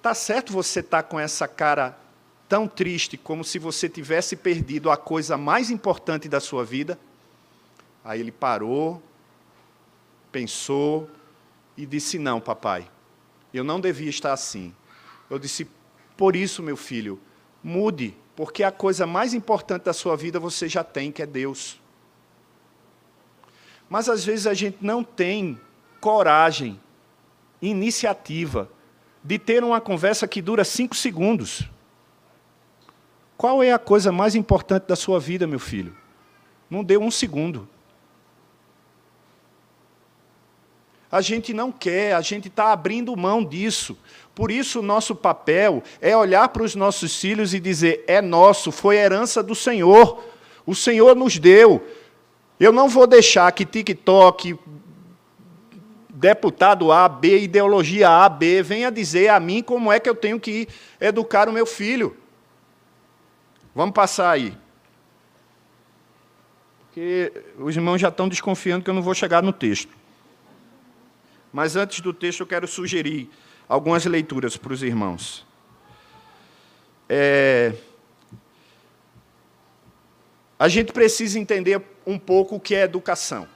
[0.02, 1.98] tá certo você estar tá com essa cara
[2.46, 6.98] tão triste como se você tivesse perdido a coisa mais importante da sua vida?
[8.04, 9.02] Aí ele parou,
[10.30, 11.08] pensou
[11.78, 12.86] e disse: Não, papai,
[13.54, 14.74] eu não devia estar assim.
[15.30, 15.66] Eu disse:
[16.18, 17.18] Por isso, meu filho,
[17.62, 21.80] mude, porque a coisa mais importante da sua vida você já tem, que é Deus.
[23.90, 25.60] Mas às vezes a gente não tem
[26.00, 26.80] coragem,
[27.60, 28.70] iniciativa,
[29.22, 31.68] de ter uma conversa que dura cinco segundos.
[33.36, 35.94] Qual é a coisa mais importante da sua vida, meu filho?
[36.70, 37.68] Não deu um segundo.
[41.10, 43.98] A gente não quer, a gente está abrindo mão disso.
[44.36, 48.70] Por isso, o nosso papel é olhar para os nossos filhos e dizer: é nosso,
[48.70, 50.22] foi herança do Senhor.
[50.64, 51.84] O Senhor nos deu.
[52.60, 54.58] Eu não vou deixar que TikTok,
[56.10, 60.38] deputado A, B, ideologia A, B, venha dizer a mim como é que eu tenho
[60.38, 60.68] que
[61.00, 62.14] educar o meu filho.
[63.74, 64.54] Vamos passar aí.
[66.84, 69.96] Porque os irmãos já estão desconfiando que eu não vou chegar no texto.
[71.50, 73.30] Mas antes do texto, eu quero sugerir
[73.66, 75.46] algumas leituras para os irmãos.
[77.08, 77.72] É...
[80.58, 83.46] A gente precisa entender um pouco o que é educação.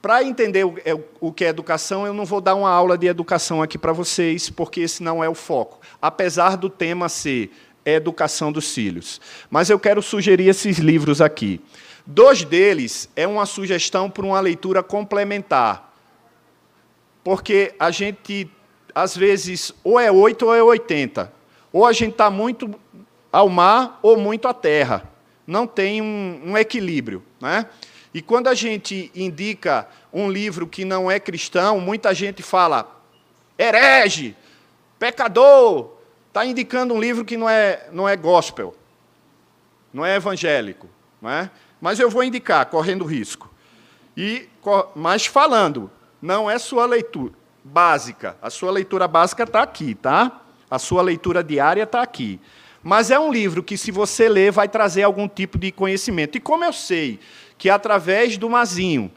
[0.00, 3.62] Para entender é, o que é educação, eu não vou dar uma aula de educação
[3.62, 5.80] aqui para vocês, porque esse não é o foco.
[6.00, 7.50] Apesar do tema ser
[7.84, 9.20] educação dos filhos.
[9.50, 11.60] Mas eu quero sugerir esses livros aqui.
[12.04, 15.86] Dois deles é uma sugestão para uma leitura complementar
[17.26, 18.48] porque a gente,
[18.94, 21.32] às vezes, ou é 8 ou é 80.
[21.72, 22.72] Ou a gente está muito
[23.32, 25.02] ao mar ou muito à terra.
[25.46, 27.22] Não tem um, um equilíbrio.
[27.40, 27.66] Né?
[28.12, 33.00] E quando a gente indica um livro que não é cristão, muita gente fala
[33.58, 34.36] herege,
[34.98, 35.92] pecador,
[36.28, 38.74] está indicando um livro que não é, não é gospel,
[39.92, 40.88] não é evangélico.
[41.20, 41.50] Não é?
[41.80, 43.52] Mas eu vou indicar, correndo risco.
[44.16, 44.48] E,
[44.94, 47.32] mas falando, não é sua leitura
[47.62, 48.36] básica.
[48.40, 50.40] A sua leitura básica está aqui, tá?
[50.70, 52.40] A sua leitura diária está aqui.
[52.86, 56.36] Mas é um livro que, se você ler, vai trazer algum tipo de conhecimento.
[56.36, 57.18] E como eu sei
[57.58, 59.10] que através do Mazinho,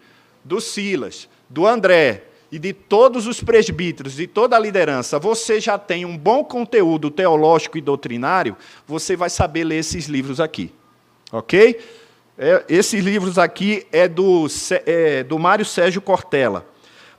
[0.44, 5.78] do Silas, do André e de todos os presbíteros, de toda a liderança, você já
[5.78, 10.74] tem um bom conteúdo teológico e doutrinário, você vai saber ler esses livros aqui.
[11.32, 11.80] Ok?
[12.40, 14.48] É, esses livros aqui é do,
[14.84, 16.66] é do Mário Sérgio Cortella.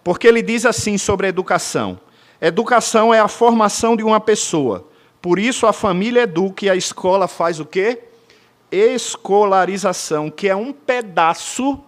[0.02, 2.00] Porque ele diz assim sobre a educação:
[2.40, 4.89] educação é a formação de uma pessoa.
[5.20, 8.00] Por isso a família educa e a escola faz o quê?
[8.70, 11.82] Escolarização, que é um pedaço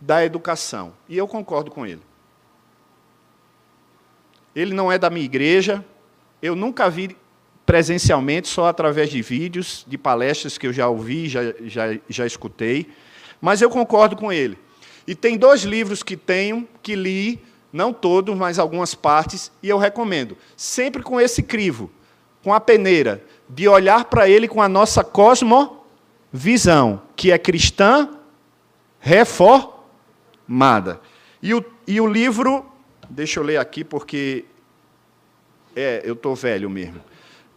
[0.00, 0.92] da educação.
[1.08, 2.02] E eu concordo com ele.
[4.54, 5.84] Ele não é da minha igreja,
[6.42, 7.16] eu nunca vi
[7.64, 12.90] presencialmente, só através de vídeos, de palestras que eu já ouvi, já, já, já escutei,
[13.40, 14.58] mas eu concordo com ele.
[15.06, 17.40] E tem dois livros que tenho, que li,
[17.72, 20.36] não todos, mas algumas partes, e eu recomendo.
[20.56, 21.90] Sempre com esse crivo,
[22.42, 28.08] com a peneira, de olhar para ele com a nossa cosmovisão, que é cristã
[29.00, 31.00] reformada.
[31.42, 32.64] E o, e o livro,
[33.08, 34.44] deixa eu ler aqui porque
[35.74, 37.00] é, eu estou velho mesmo.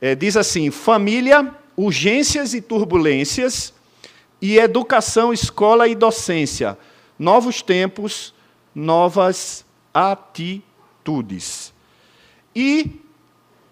[0.01, 3.73] É, diz assim: Família, urgências e turbulências,
[4.41, 6.77] e educação, escola e docência
[7.17, 8.33] novos tempos,
[8.73, 11.73] novas atitudes.
[12.55, 13.01] E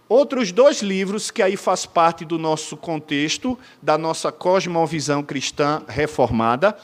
[0.08, 6.78] outros dois livros que aí faz parte do nosso contexto, da nossa cosmovisão cristã reformada,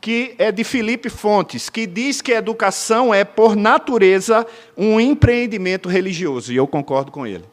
[0.00, 5.88] que é de Felipe Fontes, que diz que a educação é, por natureza, um empreendimento
[5.88, 7.44] religioso, e eu concordo com ele.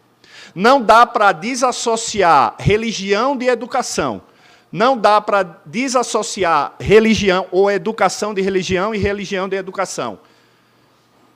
[0.53, 4.21] Não dá para desassociar religião de educação.
[4.71, 10.19] Não dá para desassociar religião ou educação de religião e religião de educação.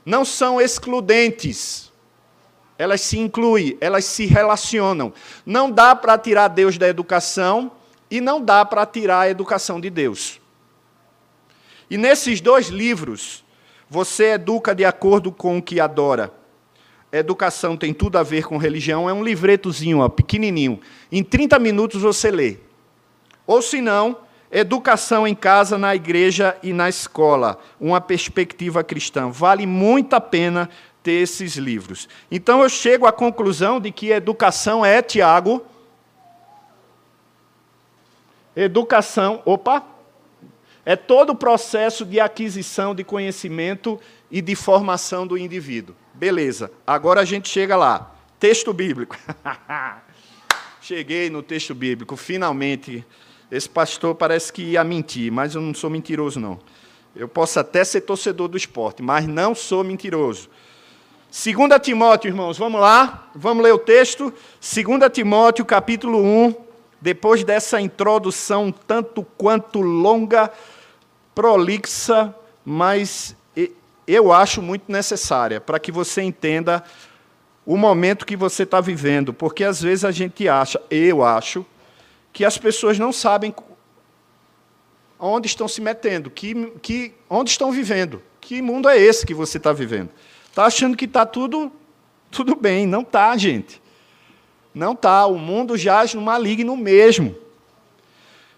[0.06, 1.89] Não são excludentes.
[2.80, 5.12] Elas se incluem, elas se relacionam.
[5.46, 7.74] Não dá para tirar Deus da educação
[8.10, 10.40] e não dá para tirar a educação de Deus.
[11.90, 13.44] E nesses dois livros,
[13.90, 16.32] você educa de acordo com o que adora.
[17.12, 20.80] Educação tem tudo a ver com religião, é um livretozinho, ó, pequenininho.
[21.12, 22.60] Em 30 minutos você lê.
[23.46, 29.30] Ou se não, educação em casa, na igreja e na escola, uma perspectiva cristã.
[29.30, 30.70] Vale muito a pena
[31.02, 32.08] ter esses livros.
[32.30, 35.66] Então eu chego à conclusão de que educação é, Tiago,
[38.56, 39.86] educação, opa,
[40.86, 44.00] é todo o processo de aquisição de conhecimento
[44.32, 45.96] e de formação do indivíduo.
[46.14, 48.16] Beleza, agora a gente chega lá.
[48.40, 49.18] Texto bíblico.
[50.82, 53.06] Cheguei no texto bíblico, finalmente.
[53.52, 56.60] Esse pastor parece que ia mentir, mas eu não sou mentiroso, não.
[57.16, 60.50] Eu posso até ser torcedor do esporte, mas não sou mentiroso.
[61.32, 64.34] 2 Timóteo, irmãos, vamos lá, vamos ler o texto.
[64.60, 66.56] 2 Timóteo, capítulo 1,
[67.00, 70.52] depois dessa introdução tanto quanto longa,
[71.36, 72.34] prolixa,
[72.66, 73.36] mas
[74.08, 76.84] eu acho muito necessária, para que você entenda
[77.64, 81.64] o momento que você está vivendo, porque às vezes a gente acha, eu acho,
[82.34, 83.54] que as pessoas não sabem
[85.20, 88.20] onde estão se metendo, que, que, onde estão vivendo.
[88.42, 90.10] Que mundo é esse que você está vivendo?
[90.60, 91.72] Está achando que está tudo,
[92.30, 92.86] tudo bem.
[92.86, 93.82] Não está, gente.
[94.76, 95.26] Não está.
[95.26, 97.34] O mundo jaz no maligno mesmo.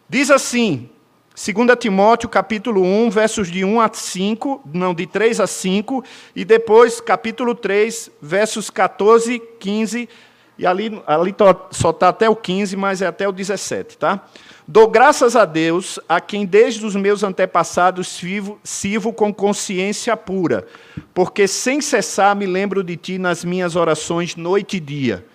[0.10, 0.90] Diz assim,
[1.36, 6.04] 2 Timóteo, capítulo 1, versos de 1 a 5, não, de 3 a 5,
[6.36, 10.10] e depois, capítulo 3, versos 14, 15
[10.58, 11.36] e ali, ali
[11.72, 14.28] só está até o 15, mas é até o 17, tá?
[14.67, 20.67] Dou graças a Deus, a quem desde os meus antepassados sirvo, sirvo com consciência pura,
[21.13, 25.26] porque sem cessar me lembro de ti nas minhas orações noite e dia.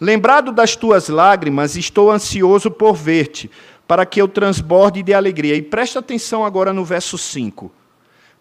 [0.00, 3.50] Lembrado das tuas lágrimas, estou ansioso por ver-te,
[3.86, 5.54] para que eu transborde de alegria.
[5.54, 7.70] E presta atenção agora no verso 5.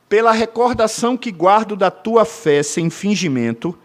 [0.08, 3.78] Pela recordação que guardo da tua fé sem fingimento,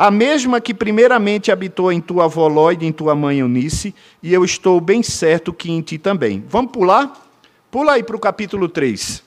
[0.00, 3.92] a mesma que primeiramente habitou em tua avó Lloyd, em tua mãe Eunice,
[4.22, 6.44] e eu estou bem certo que em ti também.
[6.48, 7.28] Vamos pular?
[7.68, 9.24] Pula aí para o capítulo 3.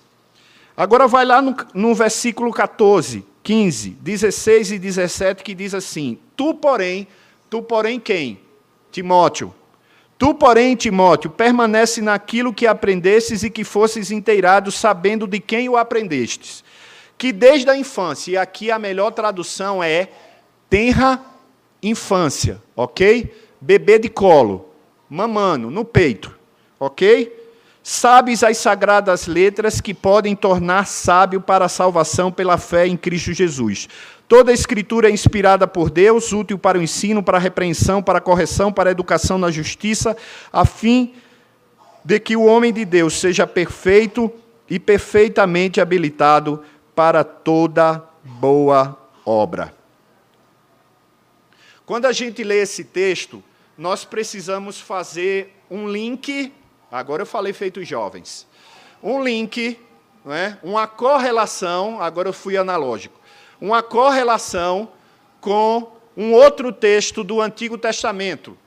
[0.78, 6.54] Agora vai lá no, no versículo 14, 15, 16 e 17, que diz assim: Tu,
[6.54, 7.06] porém,
[7.50, 8.40] tu, porém, quem?
[8.94, 9.54] Timóteo.
[10.18, 15.76] Tu, porém, Timóteo, permanece naquilo que aprendestes e que fosses inteirado, sabendo de quem o
[15.76, 16.64] aprendestes.
[17.18, 20.08] Que desde a infância, e aqui a melhor tradução é
[20.72, 21.22] tenra
[21.84, 23.36] infância, ok?
[23.60, 24.70] Bebê de colo,
[25.10, 26.34] mamando, no peito,
[26.80, 27.30] ok?
[27.84, 33.34] Sabes as sagradas letras que podem tornar sábio para a salvação pela fé em Cristo
[33.34, 33.90] Jesus.
[34.30, 38.20] Toda a escritura é inspirada por Deus, útil para o ensino, para a repreensão, para
[38.20, 40.16] a correção, para a educação na justiça,
[40.54, 41.14] a fim
[42.06, 44.32] de que o homem de Deus seja perfeito
[44.70, 46.64] e perfeitamente habilitado
[46.96, 49.81] para toda boa obra.
[51.92, 53.44] Quando a gente lê esse texto,
[53.78, 56.50] nós precisamos fazer um link
[56.90, 58.48] Agora eu falei feito jovens.
[59.04, 59.78] Um link,
[60.24, 60.58] não é?
[60.64, 63.20] uma correlação, agora eu fui analógico,
[63.60, 64.88] uma correlação
[65.42, 68.58] com um outro texto do Antigo Testamento,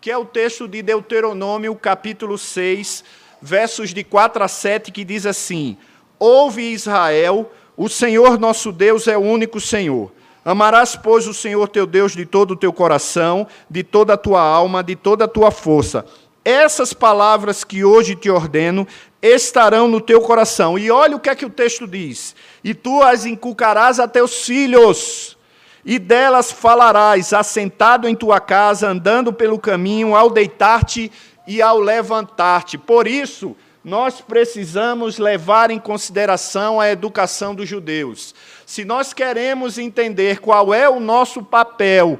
[0.00, 3.04] que é o texto de Deuteronômio, capítulo 6,
[3.40, 5.78] versos de 4 a 7, que diz assim:
[6.18, 10.10] Ouve Israel, o Senhor nosso Deus é o único Senhor.
[10.44, 14.42] Amarás, pois, o Senhor teu Deus de todo o teu coração, de toda a tua
[14.42, 16.04] alma, de toda a tua força
[16.44, 18.86] essas palavras que hoje te ordeno
[19.22, 20.78] estarão no teu coração.
[20.78, 24.44] E olha o que é que o texto diz: E tu as inculcarás a teus
[24.44, 25.38] filhos,
[25.84, 31.10] e delas falarás, assentado em tua casa, andando pelo caminho, ao deitar-te
[31.46, 32.76] e ao levantar-te.
[32.76, 38.34] Por isso, nós precisamos levar em consideração a educação dos judeus.
[38.66, 42.18] Se nós queremos entender qual é o nosso papel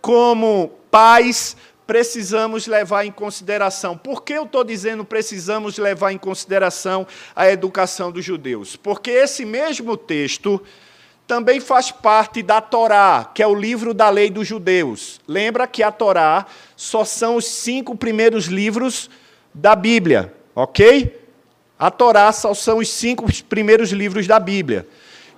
[0.00, 1.56] como pais,
[1.86, 3.98] precisamos levar em consideração.
[3.98, 8.76] Por que eu estou dizendo precisamos levar em consideração a educação dos judeus?
[8.76, 10.62] Porque esse mesmo texto
[11.26, 15.20] também faz parte da Torá, que é o livro da lei dos judeus.
[15.28, 19.10] Lembra que a Torá só são os cinco primeiros livros
[19.54, 21.20] da Bíblia, ok?
[21.78, 24.86] A Torá só são os cinco primeiros livros da Bíblia.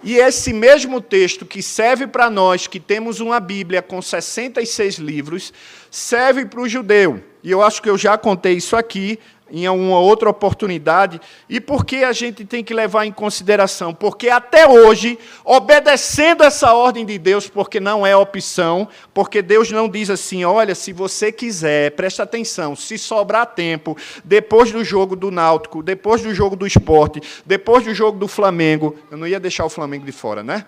[0.02, 5.52] E esse mesmo texto que serve para nós, que temos uma Bíblia com 66 livros,
[5.90, 7.22] serve para o judeu.
[7.42, 9.18] E eu acho que eu já contei isso aqui
[9.52, 11.20] em uma outra oportunidade.
[11.48, 13.92] E por que a gente tem que levar em consideração?
[13.92, 19.88] Porque até hoje, obedecendo essa ordem de Deus, porque não é opção, porque Deus não
[19.88, 25.30] diz assim: olha, se você quiser, presta atenção, se sobrar tempo, depois do jogo do
[25.30, 29.66] Náutico, depois do jogo do esporte, depois do jogo do Flamengo, eu não ia deixar
[29.66, 30.64] o Flamengo de fora, né?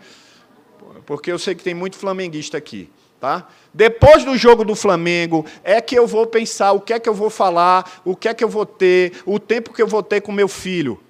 [1.06, 2.90] Porque eu sei que tem muito flamenguista aqui.
[3.24, 3.46] Tá?
[3.72, 7.14] Depois do jogo do Flamengo, é que eu vou pensar o que é que eu
[7.14, 10.20] vou falar, o que é que eu vou ter, o tempo que eu vou ter
[10.20, 11.00] com meu filho.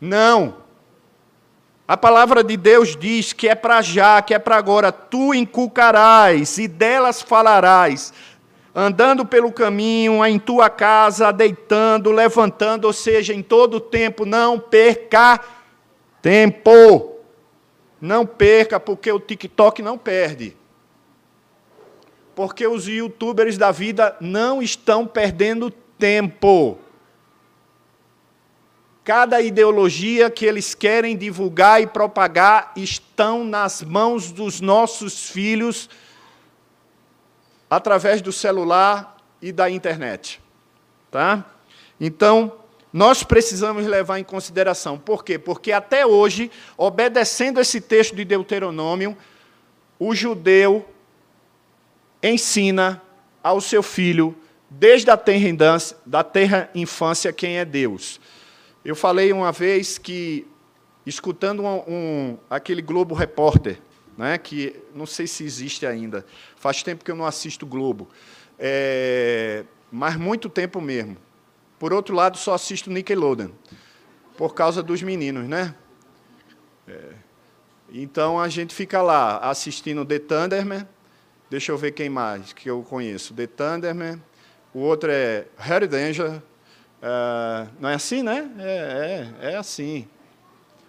[0.00, 0.56] Não.
[1.86, 4.90] A palavra de Deus diz que é para já, que é para agora.
[4.90, 8.12] Tu inculcarás e delas falarás,
[8.74, 14.26] andando pelo caminho, em tua casa, deitando, levantando, ou seja, em todo o tempo.
[14.26, 15.38] Não perca
[16.20, 17.14] tempo.
[18.00, 20.57] Não perca, porque o TikTok não perde
[22.38, 26.78] porque os youtubers da vida não estão perdendo tempo.
[29.02, 35.90] Cada ideologia que eles querem divulgar e propagar estão nas mãos dos nossos filhos
[37.68, 40.40] através do celular e da internet.
[41.10, 41.44] Tá?
[42.00, 42.52] Então,
[42.92, 44.96] nós precisamos levar em consideração.
[44.96, 45.40] Por quê?
[45.40, 49.18] Porque até hoje, obedecendo esse texto de Deuteronômio,
[49.98, 50.88] o judeu
[52.22, 53.02] ensina
[53.42, 54.36] ao seu filho,
[54.68, 58.20] desde a terra, da terra infância, quem é Deus.
[58.84, 60.46] Eu falei uma vez que,
[61.06, 63.80] escutando um, um, aquele Globo Repórter,
[64.16, 68.08] né, que não sei se existe ainda, faz tempo que eu não assisto Globo,
[68.58, 71.16] é, mas muito tempo mesmo.
[71.78, 73.50] Por outro lado, só assisto Nickelodeon,
[74.36, 75.74] por causa dos meninos, né?
[76.86, 77.12] É,
[77.92, 80.86] então a gente fica lá assistindo The Thunderman,
[81.50, 83.32] Deixa eu ver quem mais que eu conheço.
[83.32, 84.22] The Thunderman.
[84.74, 86.30] O outro é Harry Danger.
[86.30, 88.50] Uh, não é assim, né?
[88.58, 90.06] É, é, é assim.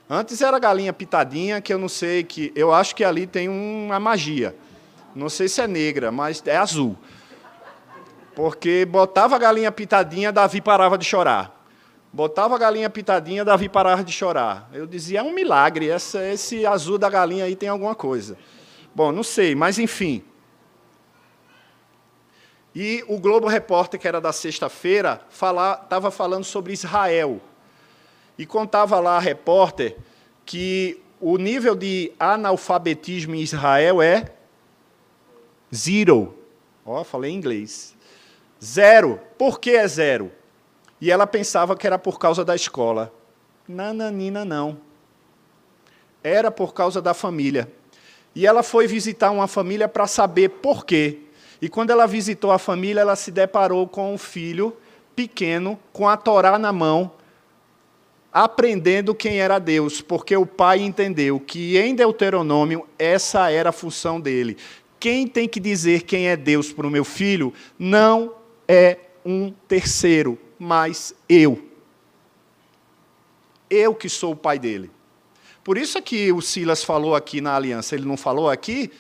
[0.10, 2.52] Antes era galinha pitadinha, que eu não sei que.
[2.56, 4.54] Eu acho que ali tem uma magia.
[5.16, 6.98] Não sei se é negra, mas é azul.
[8.36, 11.56] Porque botava a galinha pitadinha, Davi parava de chorar.
[12.12, 14.70] Botava a galinha pitadinha, Davi parava de chorar.
[14.74, 18.38] Eu dizia, é um milagre, essa, esse azul da galinha aí tem alguma coisa.
[18.96, 20.24] Bom, não sei, mas enfim.
[22.74, 27.42] E o Globo Repórter, que era da sexta-feira, estava falando sobre Israel.
[28.38, 29.98] E contava lá a repórter
[30.46, 34.32] que o nível de analfabetismo em Israel é
[35.74, 36.36] zero.
[36.86, 37.96] Ó, oh, falei em inglês.
[38.64, 39.20] Zero.
[39.38, 40.32] Por que é zero?
[41.02, 43.14] E ela pensava que era por causa da escola.
[43.68, 44.78] Nananina, não.
[46.24, 47.72] Era por causa da família.
[48.36, 51.20] E ela foi visitar uma família para saber por quê.
[51.62, 54.76] E quando ela visitou a família, ela se deparou com um filho
[55.16, 57.12] pequeno, com a Torá na mão,
[58.32, 64.22] aprendendo quem era Deus, porque o pai entendeu que em Deuteronômio essa era a função
[64.22, 64.56] dele.
[65.00, 68.34] Quem tem que dizer quem é Deus para o meu filho não
[68.68, 71.68] é um terceiro, mas eu.
[73.70, 74.92] Eu que sou o pai dele.
[75.64, 78.92] Por isso é que o Silas falou aqui na aliança, ele não falou aqui?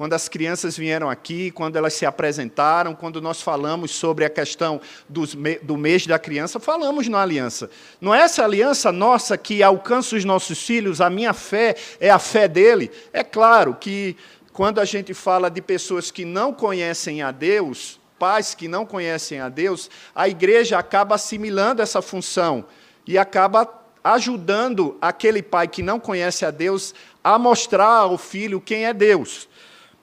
[0.00, 4.80] Quando as crianças vieram aqui, quando elas se apresentaram, quando nós falamos sobre a questão
[5.06, 7.68] do mês da criança, falamos na aliança.
[8.00, 12.18] Não é essa aliança nossa que alcança os nossos filhos, a minha fé é a
[12.18, 12.90] fé dele?
[13.12, 14.16] É claro que
[14.54, 19.38] quando a gente fala de pessoas que não conhecem a Deus, pais que não conhecem
[19.38, 22.64] a Deus, a igreja acaba assimilando essa função
[23.06, 23.68] e acaba
[24.02, 29.46] ajudando aquele pai que não conhece a Deus a mostrar ao filho quem é Deus.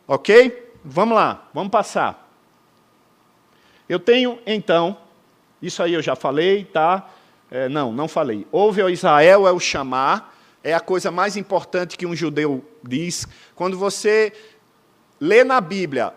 [0.07, 0.71] Ok?
[0.85, 2.29] Vamos lá, vamos passar.
[3.89, 4.97] Eu tenho, então,
[5.61, 7.09] isso aí eu já falei, tá?
[7.51, 8.47] É, não, não falei.
[8.51, 10.33] Ouve, ó Israel, é o chamar,
[10.63, 13.27] é a coisa mais importante que um judeu diz.
[13.55, 14.33] Quando você
[15.19, 16.13] lê na Bíblia,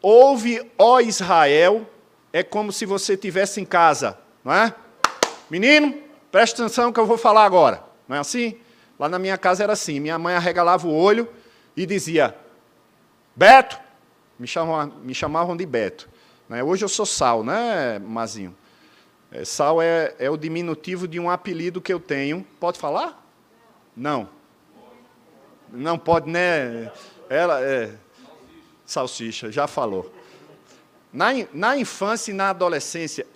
[0.00, 1.88] ouve, ó Israel,
[2.32, 4.74] é como se você estivesse em casa, não é?
[5.50, 5.94] Menino,
[6.30, 7.82] presta atenção que eu vou falar agora.
[8.08, 8.56] Não é assim?
[8.98, 11.28] Lá na minha casa era assim: minha mãe arregalava o olho
[11.76, 12.36] e dizia:
[13.34, 13.78] Beto!
[14.38, 16.08] Me chamavam, me chamavam de Beto.
[16.48, 16.62] Né?
[16.62, 18.54] Hoje eu sou Sal, né, Mazinho?
[19.30, 22.46] É, Sal é, é o diminutivo de um apelido que eu tenho.
[22.60, 23.24] Pode falar?
[23.96, 24.28] Não.
[25.70, 26.92] Não pode, né?
[27.30, 27.94] Ela é.
[28.84, 30.12] Salsicha, já falou.
[31.10, 33.26] Na, na infância e na adolescência,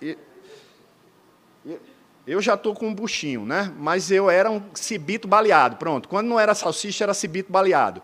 [2.27, 3.73] eu já estou com um buchinho, né?
[3.77, 5.77] Mas eu era um cibito baleado.
[5.77, 6.07] Pronto.
[6.07, 8.03] Quando não era salsicha, era cibito baleado.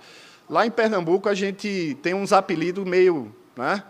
[0.50, 3.34] Lá em Pernambuco a gente tem uns apelidos meio.
[3.56, 3.84] Né?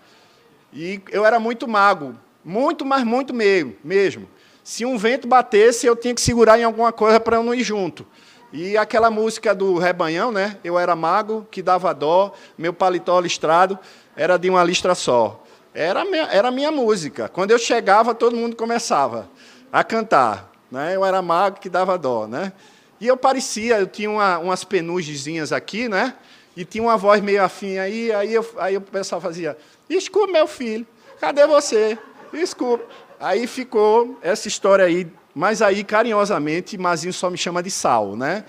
[0.72, 2.16] E eu era muito mago.
[2.44, 4.28] Muito, mas muito meio, mesmo.
[4.64, 7.64] Se um vento batesse, eu tinha que segurar em alguma coisa para eu não ir
[7.64, 8.06] junto.
[8.52, 10.58] E aquela música do Rebanhão, né?
[10.64, 13.80] Eu era mago, que dava dó, meu paletó listrado
[14.16, 15.44] era de uma listra só.
[15.74, 17.28] Era minha, era minha música.
[17.28, 19.28] Quando eu chegava, todo mundo começava
[19.72, 20.52] a cantar.
[20.70, 20.96] Né?
[20.96, 22.28] Eu era mago, que dava dó.
[22.28, 22.54] Né?
[23.02, 26.14] E eu parecia, eu tinha uma, umas penugemzinhas aqui, né?
[26.56, 29.58] E tinha uma voz meio afim aí, aí, eu, aí o pessoal fazia,
[29.90, 30.86] desculpa, meu filho,
[31.20, 31.98] cadê você?
[32.32, 32.86] Desculpa.
[33.20, 38.46] Aí ficou essa história aí, mas aí, carinhosamente, Mazinho só me chama de Sal, né?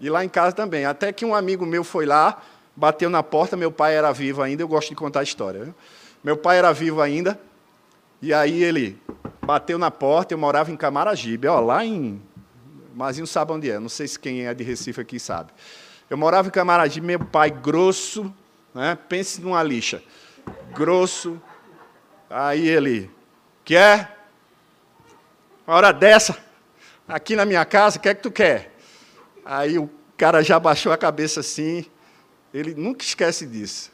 [0.00, 0.84] E lá em casa também.
[0.84, 2.42] Até que um amigo meu foi lá,
[2.74, 5.74] bateu na porta, meu pai era vivo ainda, eu gosto de contar a história.
[6.24, 7.38] Meu pai era vivo ainda,
[8.20, 8.98] e aí ele
[9.44, 12.20] bateu na porta, eu morava em Camaragibe, ó, lá em...
[12.94, 15.52] Mazinho sabe onde é, não sei se quem é de Recife aqui sabe.
[16.08, 18.32] Eu morava em Camaragibe, meu pai grosso,
[18.72, 18.96] né?
[19.08, 20.00] pense numa lixa,
[20.72, 21.42] grosso.
[22.30, 23.10] Aí ele,
[23.64, 24.16] quer?
[25.66, 26.38] Uma hora dessa,
[27.08, 28.72] aqui na minha casa, o que é que tu quer?
[29.44, 31.84] Aí o cara já baixou a cabeça assim,
[32.54, 33.90] ele nunca esquece disso.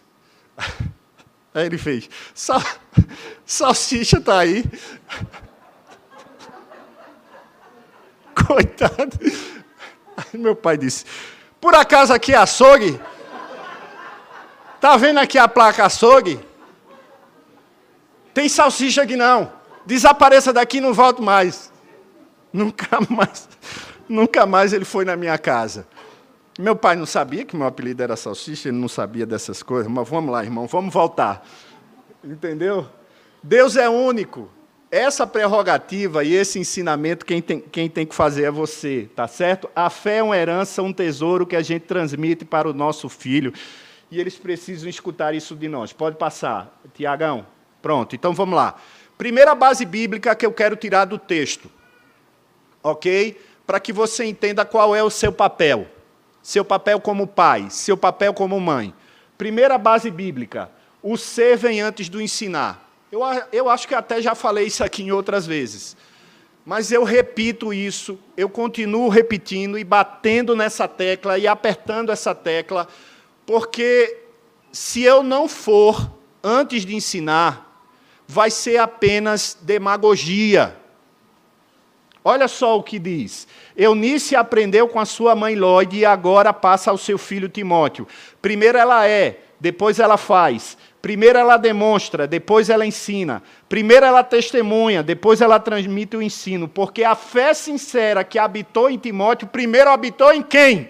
[1.55, 2.63] Aí ele fez, Sal,
[3.45, 4.65] salsicha está aí.
[8.47, 9.19] Coitado.
[10.17, 11.05] Aí meu pai disse,
[11.63, 13.01] por acaso aqui é açougue?
[14.81, 16.41] Tá vendo aqui a placa açougue?
[18.35, 19.53] Tem salsicha aqui não.
[19.87, 21.71] Desapareça daqui e não volto mais.
[22.53, 23.49] Nunca mais,
[24.09, 25.87] nunca mais ele foi na minha casa.
[26.59, 30.09] Meu pai não sabia que meu apelido era salsicha, ele não sabia dessas coisas, mas
[30.09, 31.47] vamos lá, irmão, vamos voltar.
[32.25, 32.89] Entendeu?
[33.41, 34.51] Deus é único.
[34.93, 39.71] Essa prerrogativa e esse ensinamento, quem tem, quem tem que fazer é você, tá certo?
[39.75, 43.55] A fé é uma herança, um tesouro que a gente transmite para o nosso filho.
[44.11, 45.95] E eles precisam escutar isso de nós.
[45.95, 47.47] Pode passar, Tiagão.
[47.81, 48.75] Pronto, então vamos lá.
[49.17, 51.71] Primeira base bíblica que eu quero tirar do texto,
[52.83, 53.41] ok?
[53.67, 55.87] Para que você entenda qual é o seu papel.
[56.43, 58.93] Seu papel como pai, seu papel como mãe.
[59.39, 60.71] Primeira base bíblica:
[61.03, 62.92] o ser vem antes do ensinar.
[63.13, 63.21] Eu,
[63.53, 65.95] eu acho que até já falei isso aqui em outras vezes.
[66.65, 72.89] Mas eu repito isso, eu continuo repetindo e batendo nessa tecla e apertando essa tecla,
[73.45, 74.17] porque
[74.73, 76.11] se eu não for
[76.43, 77.87] antes de ensinar,
[78.27, 80.75] vai ser apenas demagogia.
[82.25, 83.47] Olha só o que diz.
[83.77, 88.09] Eunice aprendeu com a sua mãe Lloyd e agora passa ao seu filho Timóteo.
[88.41, 90.77] Primeiro ela é depois ela faz.
[91.03, 93.43] Primeiro ela demonstra, depois ela ensina.
[93.69, 96.69] Primeiro ela testemunha, depois ela transmite o ensino.
[96.69, 100.89] Porque a fé sincera que habitou em Timóteo, primeiro habitou em quem?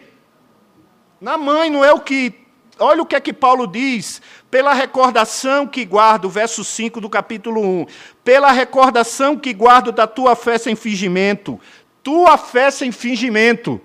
[1.18, 2.34] Na mãe, não é o que.
[2.78, 4.20] Olha o que é que Paulo diz.
[4.50, 7.86] Pela recordação que guardo, verso 5 do capítulo 1.
[8.22, 11.58] Pela recordação que guardo da tua fé sem fingimento.
[12.02, 13.80] Tua fé sem fingimento.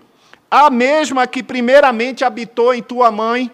[0.52, 3.50] A mesma que primeiramente habitou em tua mãe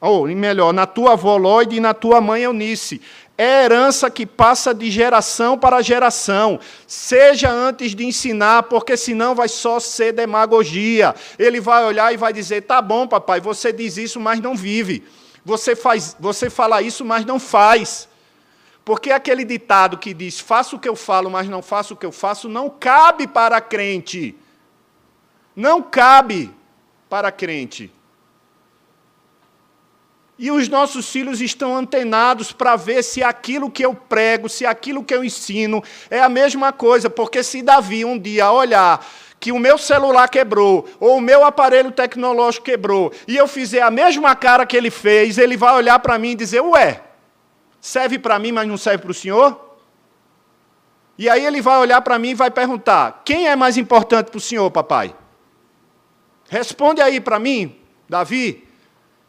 [0.00, 3.00] ou melhor, na tua avó Lloyd e na tua mãe Eunice.
[3.36, 6.58] É herança que passa de geração para geração.
[6.88, 11.14] Seja antes de ensinar, porque senão vai só ser demagogia.
[11.38, 15.04] Ele vai olhar e vai dizer: "Tá bom, papai, você diz isso, mas não vive.
[15.44, 18.08] Você faz, você fala isso, mas não faz."
[18.84, 22.06] Porque aquele ditado que diz: "Faço o que eu falo, mas não faço o que
[22.06, 24.34] eu faço", não cabe para crente.
[25.54, 26.52] Não cabe
[27.08, 27.92] para crente.
[30.38, 35.02] E os nossos filhos estão antenados para ver se aquilo que eu prego, se aquilo
[35.02, 39.04] que eu ensino é a mesma coisa, porque se Davi um dia olhar
[39.40, 43.90] que o meu celular quebrou, ou o meu aparelho tecnológico quebrou, e eu fizer a
[43.90, 47.02] mesma cara que ele fez, ele vai olhar para mim e dizer: Ué,
[47.80, 49.76] serve para mim, mas não serve para o senhor?
[51.16, 54.38] E aí ele vai olhar para mim e vai perguntar: Quem é mais importante para
[54.38, 55.14] o senhor, papai?
[56.48, 57.76] Responde aí para mim,
[58.08, 58.67] Davi.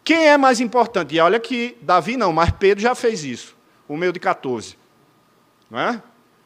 [0.04, 1.16] Quem é mais importante?
[1.16, 3.56] E olha que Davi não, mas Pedro já fez isso.
[3.88, 4.78] O meu de 14.
[5.70, 6.02] Não é?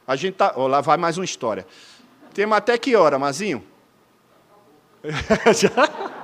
[0.05, 1.65] A gente tá, lá vai mais uma história.
[2.33, 3.63] Temos até que hora, Mazinho?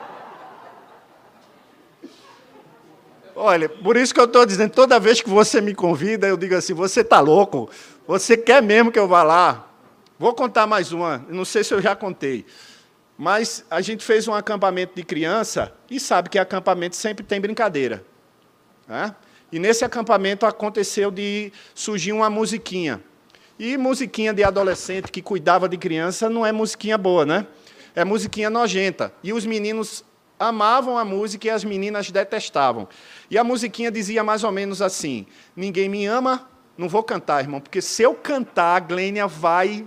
[3.42, 6.56] Olha, por isso que eu estou dizendo, toda vez que você me convida, eu digo
[6.56, 7.70] assim, você está louco?
[8.06, 9.66] Você quer mesmo que eu vá lá?
[10.18, 12.46] Vou contar mais uma, não sei se eu já contei.
[13.22, 18.02] Mas a gente fez um acampamento de criança e sabe que acampamento sempre tem brincadeira.
[18.88, 19.14] Né?
[19.52, 23.04] E nesse acampamento aconteceu de surgir uma musiquinha.
[23.60, 27.46] E musiquinha de adolescente que cuidava de criança não é musiquinha boa, né?
[27.94, 29.12] É musiquinha nojenta.
[29.22, 30.06] E os meninos
[30.40, 32.88] amavam a música e as meninas detestavam.
[33.30, 37.60] E a musiquinha dizia mais ou menos assim: Ninguém me ama, não vou cantar, irmão,
[37.60, 39.86] porque se eu cantar, a Glênia vai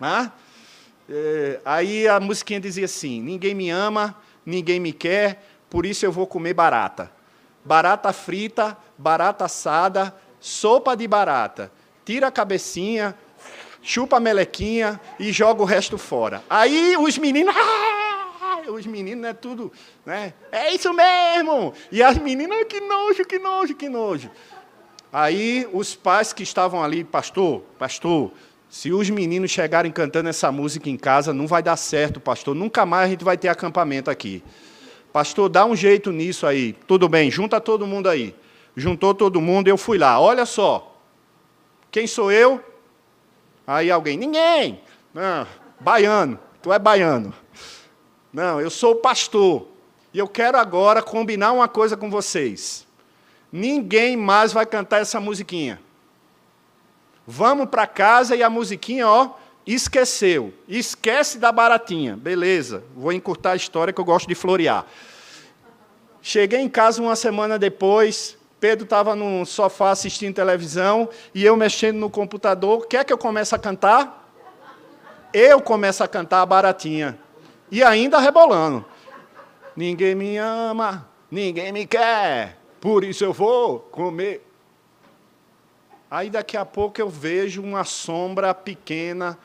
[0.00, 0.32] Né?
[1.08, 6.12] É, aí a musiquinha dizia assim: ninguém me ama, ninguém me quer, por isso eu
[6.12, 7.10] vou comer barata.
[7.64, 11.72] Barata frita, barata assada, sopa de barata.
[12.04, 13.16] Tira a cabecinha,
[13.82, 16.42] chupa a melequinha e joga o resto fora.
[16.48, 17.54] Aí os meninos.
[18.68, 19.72] Os meninos é tudo,
[20.04, 20.34] né?
[20.50, 21.72] É isso mesmo!
[21.92, 24.28] E as meninas, que nojo, que nojo, que nojo.
[25.12, 28.32] Aí os pais que estavam ali, pastor, pastor,
[28.76, 32.54] se os meninos chegarem cantando essa música em casa, não vai dar certo, pastor.
[32.54, 34.44] Nunca mais a gente vai ter acampamento aqui.
[35.10, 36.74] Pastor, dá um jeito nisso aí.
[36.86, 38.36] Tudo bem, junta todo mundo aí.
[38.76, 40.20] Juntou todo mundo, eu fui lá.
[40.20, 40.94] Olha só.
[41.90, 42.62] Quem sou eu?
[43.66, 44.82] Aí alguém, ninguém.
[45.14, 45.46] Não,
[45.80, 46.38] baiano.
[46.60, 47.32] Tu é baiano.
[48.30, 49.68] Não, eu sou o pastor.
[50.12, 52.86] E eu quero agora combinar uma coisa com vocês.
[53.50, 55.80] Ninguém mais vai cantar essa musiquinha.
[57.26, 59.30] Vamos para casa e a musiquinha, ó,
[59.66, 60.54] esqueceu.
[60.68, 62.16] Esquece da baratinha.
[62.16, 64.86] Beleza, vou encurtar a história que eu gosto de florear.
[66.22, 71.96] Cheguei em casa uma semana depois, Pedro estava no sofá assistindo televisão e eu mexendo
[71.98, 72.86] no computador.
[72.86, 74.24] Quer que eu comece a cantar?
[75.32, 77.18] Eu começo a cantar a baratinha.
[77.70, 78.84] E ainda rebolando.
[79.76, 84.45] Ninguém me ama, ninguém me quer, por isso eu vou comer.
[86.10, 89.36] Aí daqui a pouco eu vejo uma sombra pequena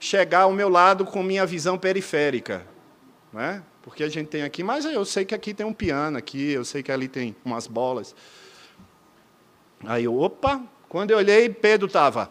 [0.00, 2.66] chegar ao meu lado com minha visão periférica.
[3.32, 3.62] Né?
[3.82, 6.64] Porque a gente tem aqui, mas eu sei que aqui tem um piano, aqui, eu
[6.64, 8.14] sei que ali tem umas bolas.
[9.84, 12.30] Aí opa, quando eu olhei, Pedro estava.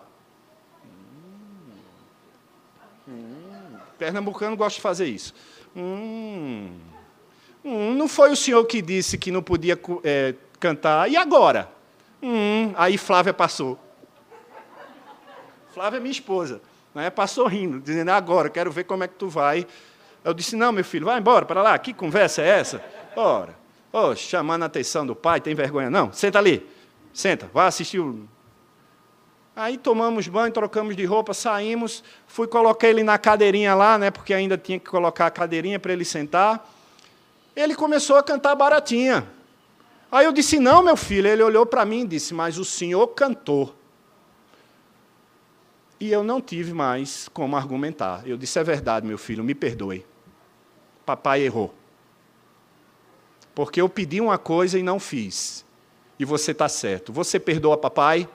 [3.97, 5.33] Pernambucano gosta de fazer isso.
[5.75, 6.79] Hum,
[7.63, 11.78] hum, não foi o senhor que disse que não podia é, cantar, e agora?
[12.21, 13.79] Hum, aí Flávia passou.
[15.73, 16.61] Flávia é minha esposa.
[16.93, 17.09] Né?
[17.09, 19.65] Passou rindo, dizendo, agora, quero ver como é que tu vai.
[20.23, 22.83] Eu disse, não, meu filho, vai embora, para lá, que conversa é essa?
[23.15, 23.55] Ora,
[23.91, 25.89] oh, chamando a atenção do pai, tem vergonha?
[25.89, 26.67] Não, senta ali,
[27.13, 28.27] senta, vai assistir o...
[29.55, 34.33] Aí tomamos banho, trocamos de roupa, saímos, fui, coloquei ele na cadeirinha lá, né, porque
[34.33, 36.69] ainda tinha que colocar a cadeirinha para ele sentar.
[37.55, 39.27] Ele começou a cantar baratinha.
[40.11, 41.27] Aí eu disse: Não, meu filho.
[41.27, 43.75] Ele olhou para mim e disse: Mas o senhor cantou.
[45.99, 48.27] E eu não tive mais como argumentar.
[48.27, 50.05] Eu disse: É verdade, meu filho, me perdoe.
[51.05, 51.73] Papai errou.
[53.53, 55.65] porque eu pedi uma coisa e não fiz.
[56.17, 57.11] E você está certo.
[57.11, 58.27] Você perdoa papai?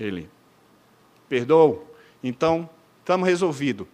[0.00, 0.30] Ele.
[1.28, 1.94] Perdoou?
[2.22, 2.68] Então,
[3.00, 3.86] estamos resolvidos.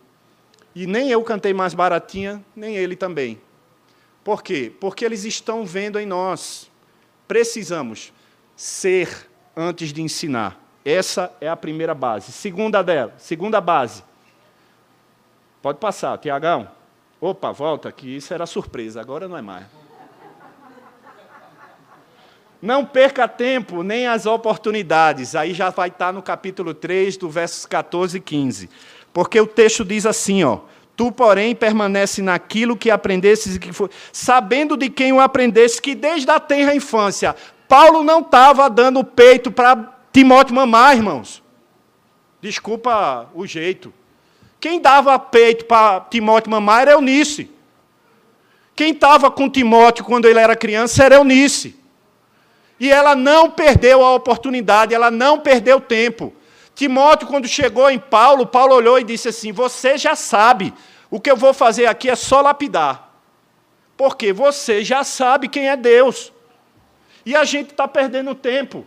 [0.75, 3.41] E nem eu cantei mais baratinha, nem ele também.
[4.25, 4.73] Por quê?
[4.81, 6.71] Porque eles estão vendo em nós.
[7.33, 8.13] Precisamos
[8.55, 9.27] ser
[9.57, 10.61] antes de ensinar.
[10.85, 12.31] Essa é a primeira base.
[12.31, 14.05] Segunda dela, segunda base.
[15.63, 16.69] Pode passar, Tiagão.
[17.19, 19.65] Opa, volta aqui, isso era surpresa, agora não é mais.
[22.61, 25.35] Não perca tempo nem as oportunidades.
[25.35, 28.69] Aí já vai estar no capítulo 3, do versos 14 e 15.
[29.11, 30.61] Porque o texto diz assim, ó:
[30.97, 35.95] Tu, porém, permanece naquilo que aprendestes e que foi, sabendo de quem o aprendeste, que
[35.95, 37.35] desde a tenra infância,
[37.67, 41.43] Paulo não estava dando peito para Timóteo mamar, irmãos.
[42.41, 43.93] Desculpa o jeito.
[44.61, 47.51] Quem dava peito para Timóteo mamar era Eunice.
[48.77, 51.77] Quem estava com Timóteo quando ele era criança era Eunice.
[52.79, 56.33] E ela não perdeu a oportunidade, ela não perdeu tempo.
[56.75, 60.73] Timóteo, quando chegou em Paulo, Paulo olhou e disse assim: Você já sabe,
[61.11, 63.11] o que eu vou fazer aqui é só lapidar.
[63.97, 66.33] Porque você já sabe quem é Deus.
[67.25, 68.87] E a gente está perdendo tempo.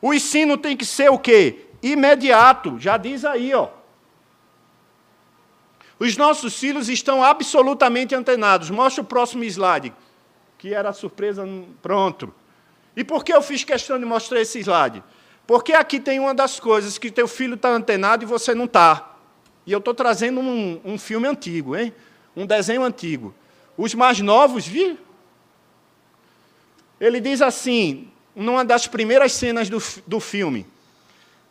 [0.00, 1.66] O ensino tem que ser o quê?
[1.82, 3.68] Imediato, já diz aí, ó.
[5.98, 8.70] Os nossos filhos estão absolutamente antenados.
[8.70, 9.92] Mostra o próximo slide,
[10.58, 11.46] que era surpresa.
[11.82, 12.32] Pronto.
[12.94, 15.02] E por que eu fiz questão de mostrar esse slide?
[15.46, 19.16] Porque aqui tem uma das coisas que teu filho está antenado e você não está.
[19.64, 21.94] E eu estou trazendo um, um, filme antigo, hein?
[22.34, 23.34] um desenho antigo.
[23.76, 24.98] Os mais novos, vi?
[27.00, 30.66] Ele diz assim, numa das primeiras cenas do, do filme: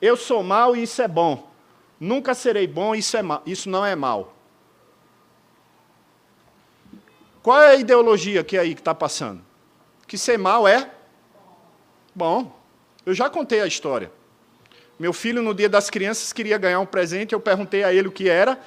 [0.01, 1.49] Eu sou mal e isso é bom.
[1.99, 4.33] Nunca serei bom e isso, é isso não é mal.
[7.41, 9.41] Qual é a ideologia que é aí que está passando?
[10.07, 10.91] Que ser mal é
[12.15, 12.57] Bom,
[13.05, 14.11] eu já contei a história.
[14.97, 17.33] Meu filho, no dia das crianças, queria ganhar um presente.
[17.33, 18.59] Eu perguntei a ele o que era.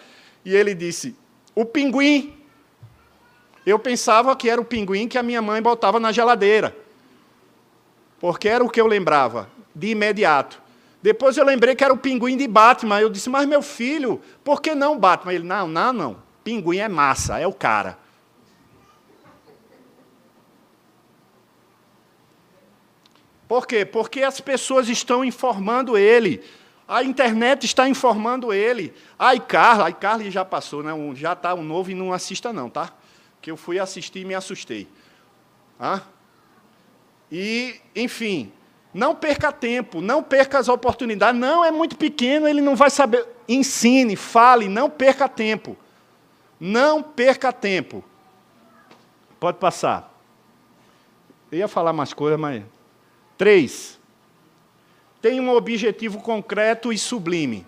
[0.45, 1.17] E ele disse:
[1.55, 2.35] O pinguim.
[3.67, 6.77] Eu pensava que era o pinguim que a minha mãe botava na geladeira.
[8.21, 10.61] Porque era o que eu lembrava, de imediato.
[11.03, 13.01] Depois eu lembrei que era o pinguim de Batman.
[13.01, 15.33] Eu disse: Mas meu filho, por que não Batman?
[15.33, 16.17] Ele: Não, não, não.
[16.45, 17.99] Pinguim é massa, é o cara.
[23.49, 23.87] Por quê?
[23.87, 26.45] Porque as pessoas estão informando ele.
[26.87, 28.95] A internet está informando ele.
[29.19, 30.93] A iCarly, a iCarly já passou, né?
[31.15, 32.93] já está um novo e não assista não, tá?
[33.41, 34.87] Que eu fui assistir e me assustei.
[35.81, 36.03] Ah?
[37.33, 38.53] E, enfim,
[38.93, 41.41] não perca tempo, não perca as oportunidades.
[41.41, 43.27] Não, é muito pequeno, ele não vai saber.
[43.49, 45.77] Ensine, fale, não perca tempo.
[46.61, 48.05] Não perca tempo.
[49.41, 50.13] Pode passar.
[51.51, 52.63] Eu ia falar mais coisas, mas
[53.39, 53.99] Três,
[55.23, 57.65] tem um objetivo concreto e sublime.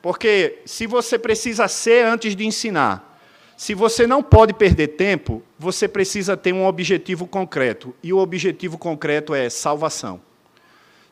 [0.00, 3.20] Porque se você precisa ser antes de ensinar,
[3.56, 7.94] se você não pode perder tempo, você precisa ter um objetivo concreto.
[8.02, 10.20] E o objetivo concreto é salvação.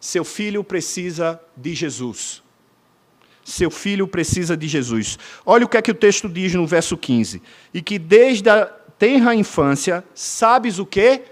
[0.01, 2.43] Seu filho precisa de Jesus.
[3.45, 5.19] Seu filho precisa de Jesus.
[5.45, 7.43] Olha o que é que o texto diz no verso 15.
[7.73, 8.67] E que desde a
[8.99, 11.23] tenra infância, sabes o quê?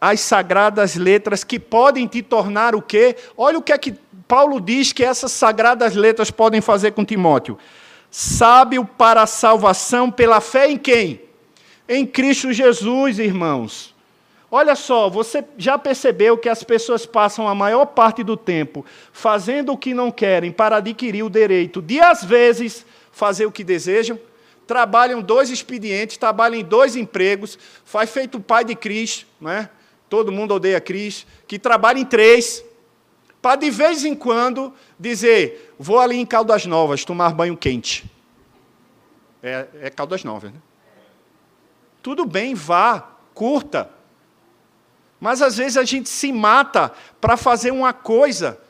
[0.00, 3.16] As sagradas letras que podem te tornar o quê?
[3.36, 3.94] Olha o que é que
[4.26, 7.58] Paulo diz que essas sagradas letras podem fazer com Timóteo.
[8.10, 11.22] Sábio para a salvação pela fé em quem?
[11.88, 13.94] Em Cristo Jesus, irmãos.
[14.50, 19.72] Olha só, você já percebeu que as pessoas passam a maior parte do tempo fazendo
[19.72, 24.18] o que não querem para adquirir o direito de, às vezes, fazer o que desejam?
[24.66, 29.68] Trabalham dois expedientes, trabalham em dois empregos, faz feito o pai de Cristo, não é?
[30.08, 32.64] Todo mundo odeia Cris, que trabalha em três,
[33.40, 38.04] para de vez em quando dizer: vou ali em Caldas Novas tomar banho quente.
[39.42, 40.58] É, é Caldas Novas, né?
[42.02, 43.90] Tudo bem, vá, curta.
[45.20, 48.60] Mas às vezes a gente se mata para fazer uma coisa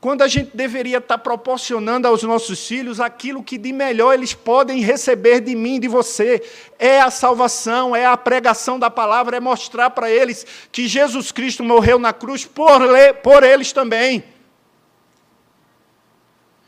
[0.00, 4.80] quando a gente deveria estar proporcionando aos nossos filhos aquilo que de melhor eles podem
[4.80, 6.42] receber de mim, de você,
[6.78, 11.62] é a salvação, é a pregação da palavra, é mostrar para eles que Jesus Cristo
[11.62, 12.80] morreu na cruz por,
[13.22, 14.24] por eles também.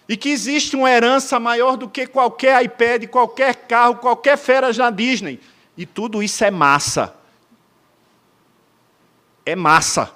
[0.07, 4.91] E que existe uma herança maior do que qualquer iPad, qualquer carro, qualquer férias na
[4.91, 5.41] Disney.
[5.75, 7.15] E tudo isso é massa.
[9.47, 10.13] É massa.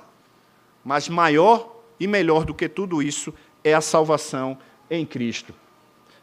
[0.84, 3.32] Mas maior e melhor do que tudo isso
[3.62, 4.58] é a salvação
[4.90, 5.54] em Cristo.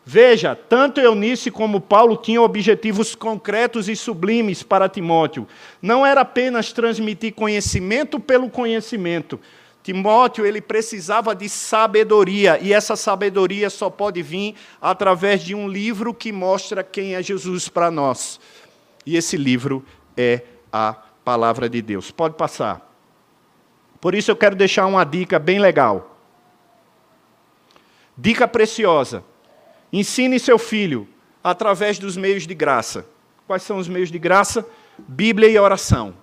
[0.06, 5.48] Veja, tanto Eunice como Paulo tinham objetivos concretos e sublimes para Timóteo.
[5.82, 9.40] Não era apenas transmitir conhecimento pelo conhecimento.
[9.82, 16.14] Timóteo, ele precisava de sabedoria, e essa sabedoria só pode vir através de um livro
[16.14, 18.40] que mostra quem é Jesus para nós.
[19.06, 20.94] E esse livro é a
[21.24, 22.12] palavra de Deus.
[22.12, 22.93] Pode passar.
[24.04, 26.18] Por isso eu quero deixar uma dica bem legal.
[28.18, 29.24] Dica preciosa.
[29.94, 31.08] Ensine seu filho
[31.42, 33.08] através dos meios de graça.
[33.48, 34.68] Quais são os meios de graça?
[34.98, 36.14] Bíblia e oração.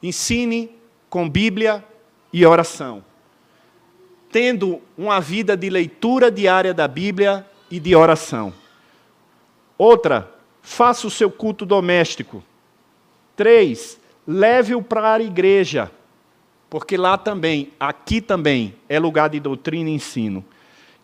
[0.00, 0.70] Ensine
[1.10, 1.84] com Bíblia
[2.32, 3.04] e oração.
[4.30, 8.54] Tendo uma vida de leitura diária da Bíblia e de oração.
[9.76, 12.44] Outra, faça o seu culto doméstico.
[13.34, 15.90] Três, leve-o para a igreja,
[16.68, 20.44] porque lá também, aqui também, é lugar de doutrina e ensino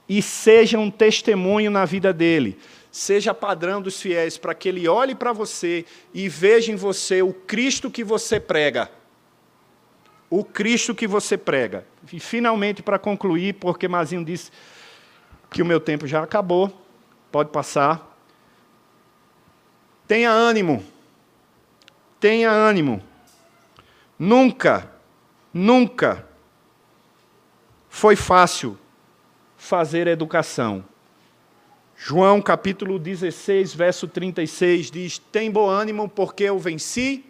[0.08, 2.58] e seja um testemunho na vida dele.
[2.90, 7.32] Seja padrão dos fiéis, para que ele olhe para você e veja em você o
[7.32, 8.90] Cristo que você prega.
[10.30, 11.86] O Cristo que você prega.
[12.12, 14.50] E finalmente, para concluir, porque Mazinho disse
[15.50, 16.72] que o meu tempo já acabou,
[17.32, 18.16] pode passar.
[20.06, 20.84] Tenha ânimo.
[22.20, 23.02] Tenha ânimo.
[24.16, 24.90] Nunca,
[25.54, 26.26] nunca
[27.88, 28.76] foi fácil
[29.56, 30.84] fazer educação.
[31.96, 37.24] João capítulo 16, verso 36 diz: Tem bom ânimo, porque eu venci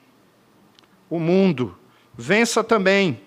[1.10, 1.76] o mundo.
[2.16, 3.20] Vença também.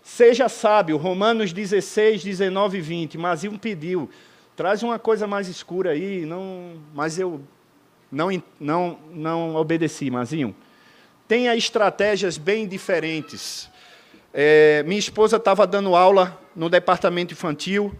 [0.00, 3.18] Seja sábio, Romanos 16, 19 e 20.
[3.18, 4.08] Mazinho pediu,
[4.54, 7.40] traz uma coisa mais escura aí, não, mas eu
[8.10, 10.54] não, não, não obedeci, Mazinho.
[11.26, 13.68] Tenha estratégias bem diferentes.
[14.32, 17.94] É, minha esposa estava dando aula no departamento infantil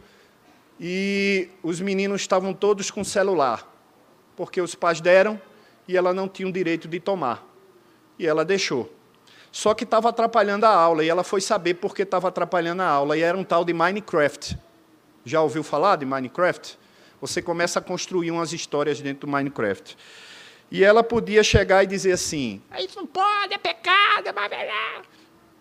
[0.81, 3.71] e os meninos estavam todos com celular,
[4.37, 5.41] porque os pais deram
[5.87, 7.45] e ela não tinha o direito de tomar.
[8.19, 8.93] E ela deixou.
[9.51, 12.87] Só que estava atrapalhando a aula, e ela foi saber por que estava atrapalhando a
[12.87, 14.59] aula, e era um tal de Minecraft.
[15.25, 16.79] Já ouviu falar de Minecraft?
[17.21, 19.97] Você começa a construir umas histórias dentro do Minecraft.
[20.71, 24.33] E ela podia chegar e dizer assim: Isso não pode, é pecado, é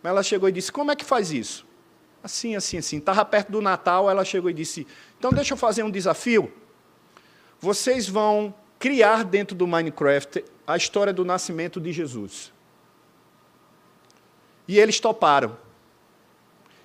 [0.07, 1.65] mas ela chegou e disse: Como é que faz isso?
[2.23, 2.97] Assim, assim, assim.
[2.97, 4.87] Estava perto do Natal, ela chegou e disse:
[5.17, 6.51] Então deixa eu fazer um desafio.
[7.59, 12.51] Vocês vão criar dentro do Minecraft a história do nascimento de Jesus.
[14.67, 15.57] E eles toparam.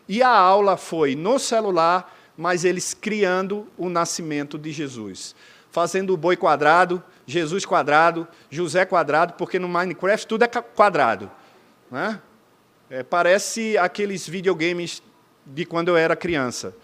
[0.09, 5.35] E a aula foi no celular, mas eles criando o nascimento de Jesus.
[5.71, 11.31] Fazendo o boi quadrado, Jesus quadrado, José quadrado, porque no Minecraft tudo é quadrado.
[11.91, 12.21] Né?
[12.91, 15.03] É, parece aqueles videogames
[15.47, 16.75] de quando eu era criança,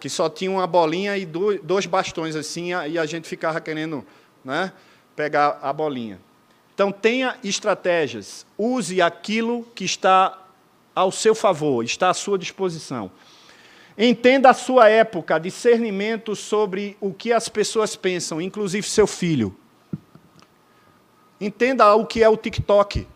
[0.00, 4.04] que só tinha uma bolinha e dois bastões assim, e a gente ficava querendo
[4.44, 4.72] né,
[5.14, 6.20] pegar a bolinha.
[6.74, 10.38] Então, tenha estratégias, use aquilo que está
[10.94, 13.10] ao seu favor, está à sua disposição.
[13.98, 19.56] Entenda a sua época, discernimento sobre o que as pessoas pensam, inclusive seu filho.
[21.40, 23.06] Entenda o que é o TikTok.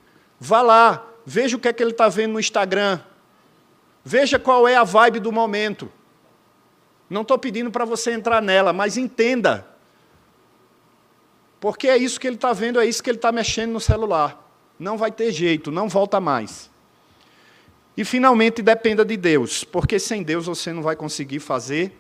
[0.41, 3.01] Vá lá, Veja o que é que ele está vendo no Instagram.
[4.05, 5.91] Veja qual é a vibe do momento.
[7.09, 9.67] Não estou pedindo para você entrar nela, mas entenda.
[11.61, 14.39] Porque é isso que ele está vendo, é isso que ele está mexendo no celular.
[14.79, 16.71] Não vai ter jeito, não volta mais.
[17.97, 21.99] E finalmente dependa de Deus, porque sem Deus você não vai conseguir fazer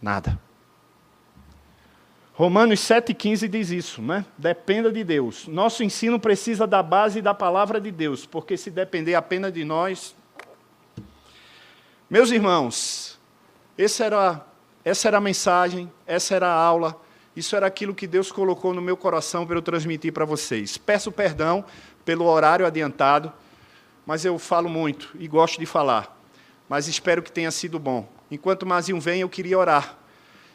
[0.00, 0.38] nada.
[2.32, 4.24] Romanos 7,15 diz isso, né?
[4.36, 5.46] Dependa de Deus.
[5.46, 10.16] Nosso ensino precisa da base da palavra de Deus, porque se depender apenas de nós.
[12.10, 13.20] Meus irmãos,
[14.00, 14.44] era,
[14.84, 17.00] essa era a mensagem, essa era a aula,
[17.36, 20.76] isso era aquilo que Deus colocou no meu coração para eu transmitir para vocês.
[20.76, 21.64] Peço perdão
[22.04, 23.32] pelo horário adiantado,
[24.06, 26.16] mas eu falo muito e gosto de falar.
[26.68, 28.08] Mas espero que tenha sido bom.
[28.30, 29.96] Enquanto Mazinho vem, eu queria orar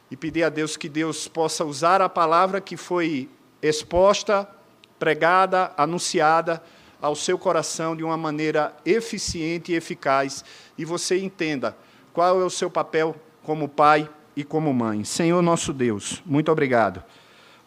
[0.10, 3.30] e pedir a Deus que Deus possa usar a palavra que foi
[3.62, 4.50] exposta,
[4.98, 6.62] pregada, anunciada
[7.02, 10.44] ao seu coração de uma maneira eficiente e eficaz
[10.78, 11.78] e você entenda
[12.14, 15.04] qual é o seu papel como pai e como mãe.
[15.04, 17.04] Senhor nosso Deus, muito obrigado.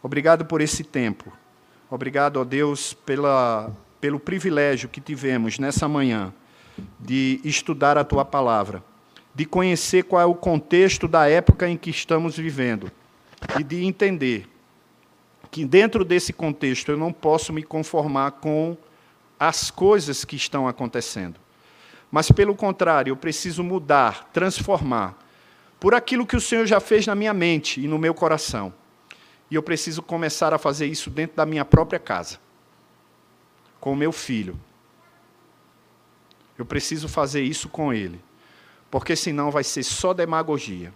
[0.01, 1.31] Obrigado por esse tempo.
[1.89, 3.71] Obrigado, ó Deus, pela,
[4.03, 6.33] pelo privilégio que tivemos nessa manhã
[6.99, 8.83] de estudar a tua palavra
[9.33, 12.91] de conhecer qual é o contexto da época em que estamos vivendo
[13.57, 14.45] e de entender
[15.49, 18.75] que dentro desse contexto eu não posso me conformar com
[19.39, 21.39] as coisas que estão acontecendo,
[22.11, 25.17] mas pelo contrário, eu preciso mudar, transformar
[25.79, 28.73] por aquilo que o Senhor já fez na minha mente e no meu coração.
[29.49, 32.37] E eu preciso começar a fazer isso dentro da minha própria casa,
[33.83, 34.57] com o meu filho.
[36.57, 38.17] Eu preciso fazer isso com ele,
[38.89, 40.93] porque senão vai ser só demagogia.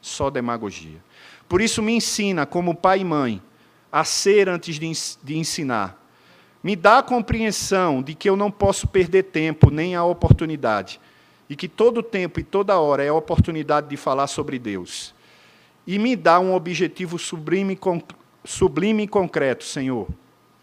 [0.00, 1.02] Só demagogia.
[1.48, 3.42] Por isso, me ensina, como pai e mãe,
[3.90, 6.00] a ser antes de ensinar.
[6.62, 11.00] Me dá a compreensão de que eu não posso perder tempo nem a oportunidade.
[11.50, 15.12] E que todo tempo e toda hora é a oportunidade de falar sobre Deus.
[15.84, 17.76] E me dá um objetivo sublime,
[18.44, 20.06] sublime e concreto, Senhor.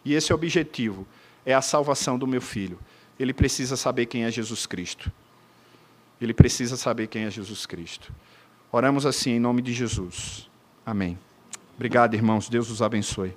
[0.05, 1.05] E esse objetivo
[1.45, 2.79] é a salvação do meu filho.
[3.19, 5.11] Ele precisa saber quem é Jesus Cristo.
[6.19, 8.11] Ele precisa saber quem é Jesus Cristo.
[8.71, 10.49] Oramos assim em nome de Jesus.
[10.85, 11.17] Amém.
[11.75, 12.49] Obrigado, irmãos.
[12.49, 13.33] Deus os abençoe.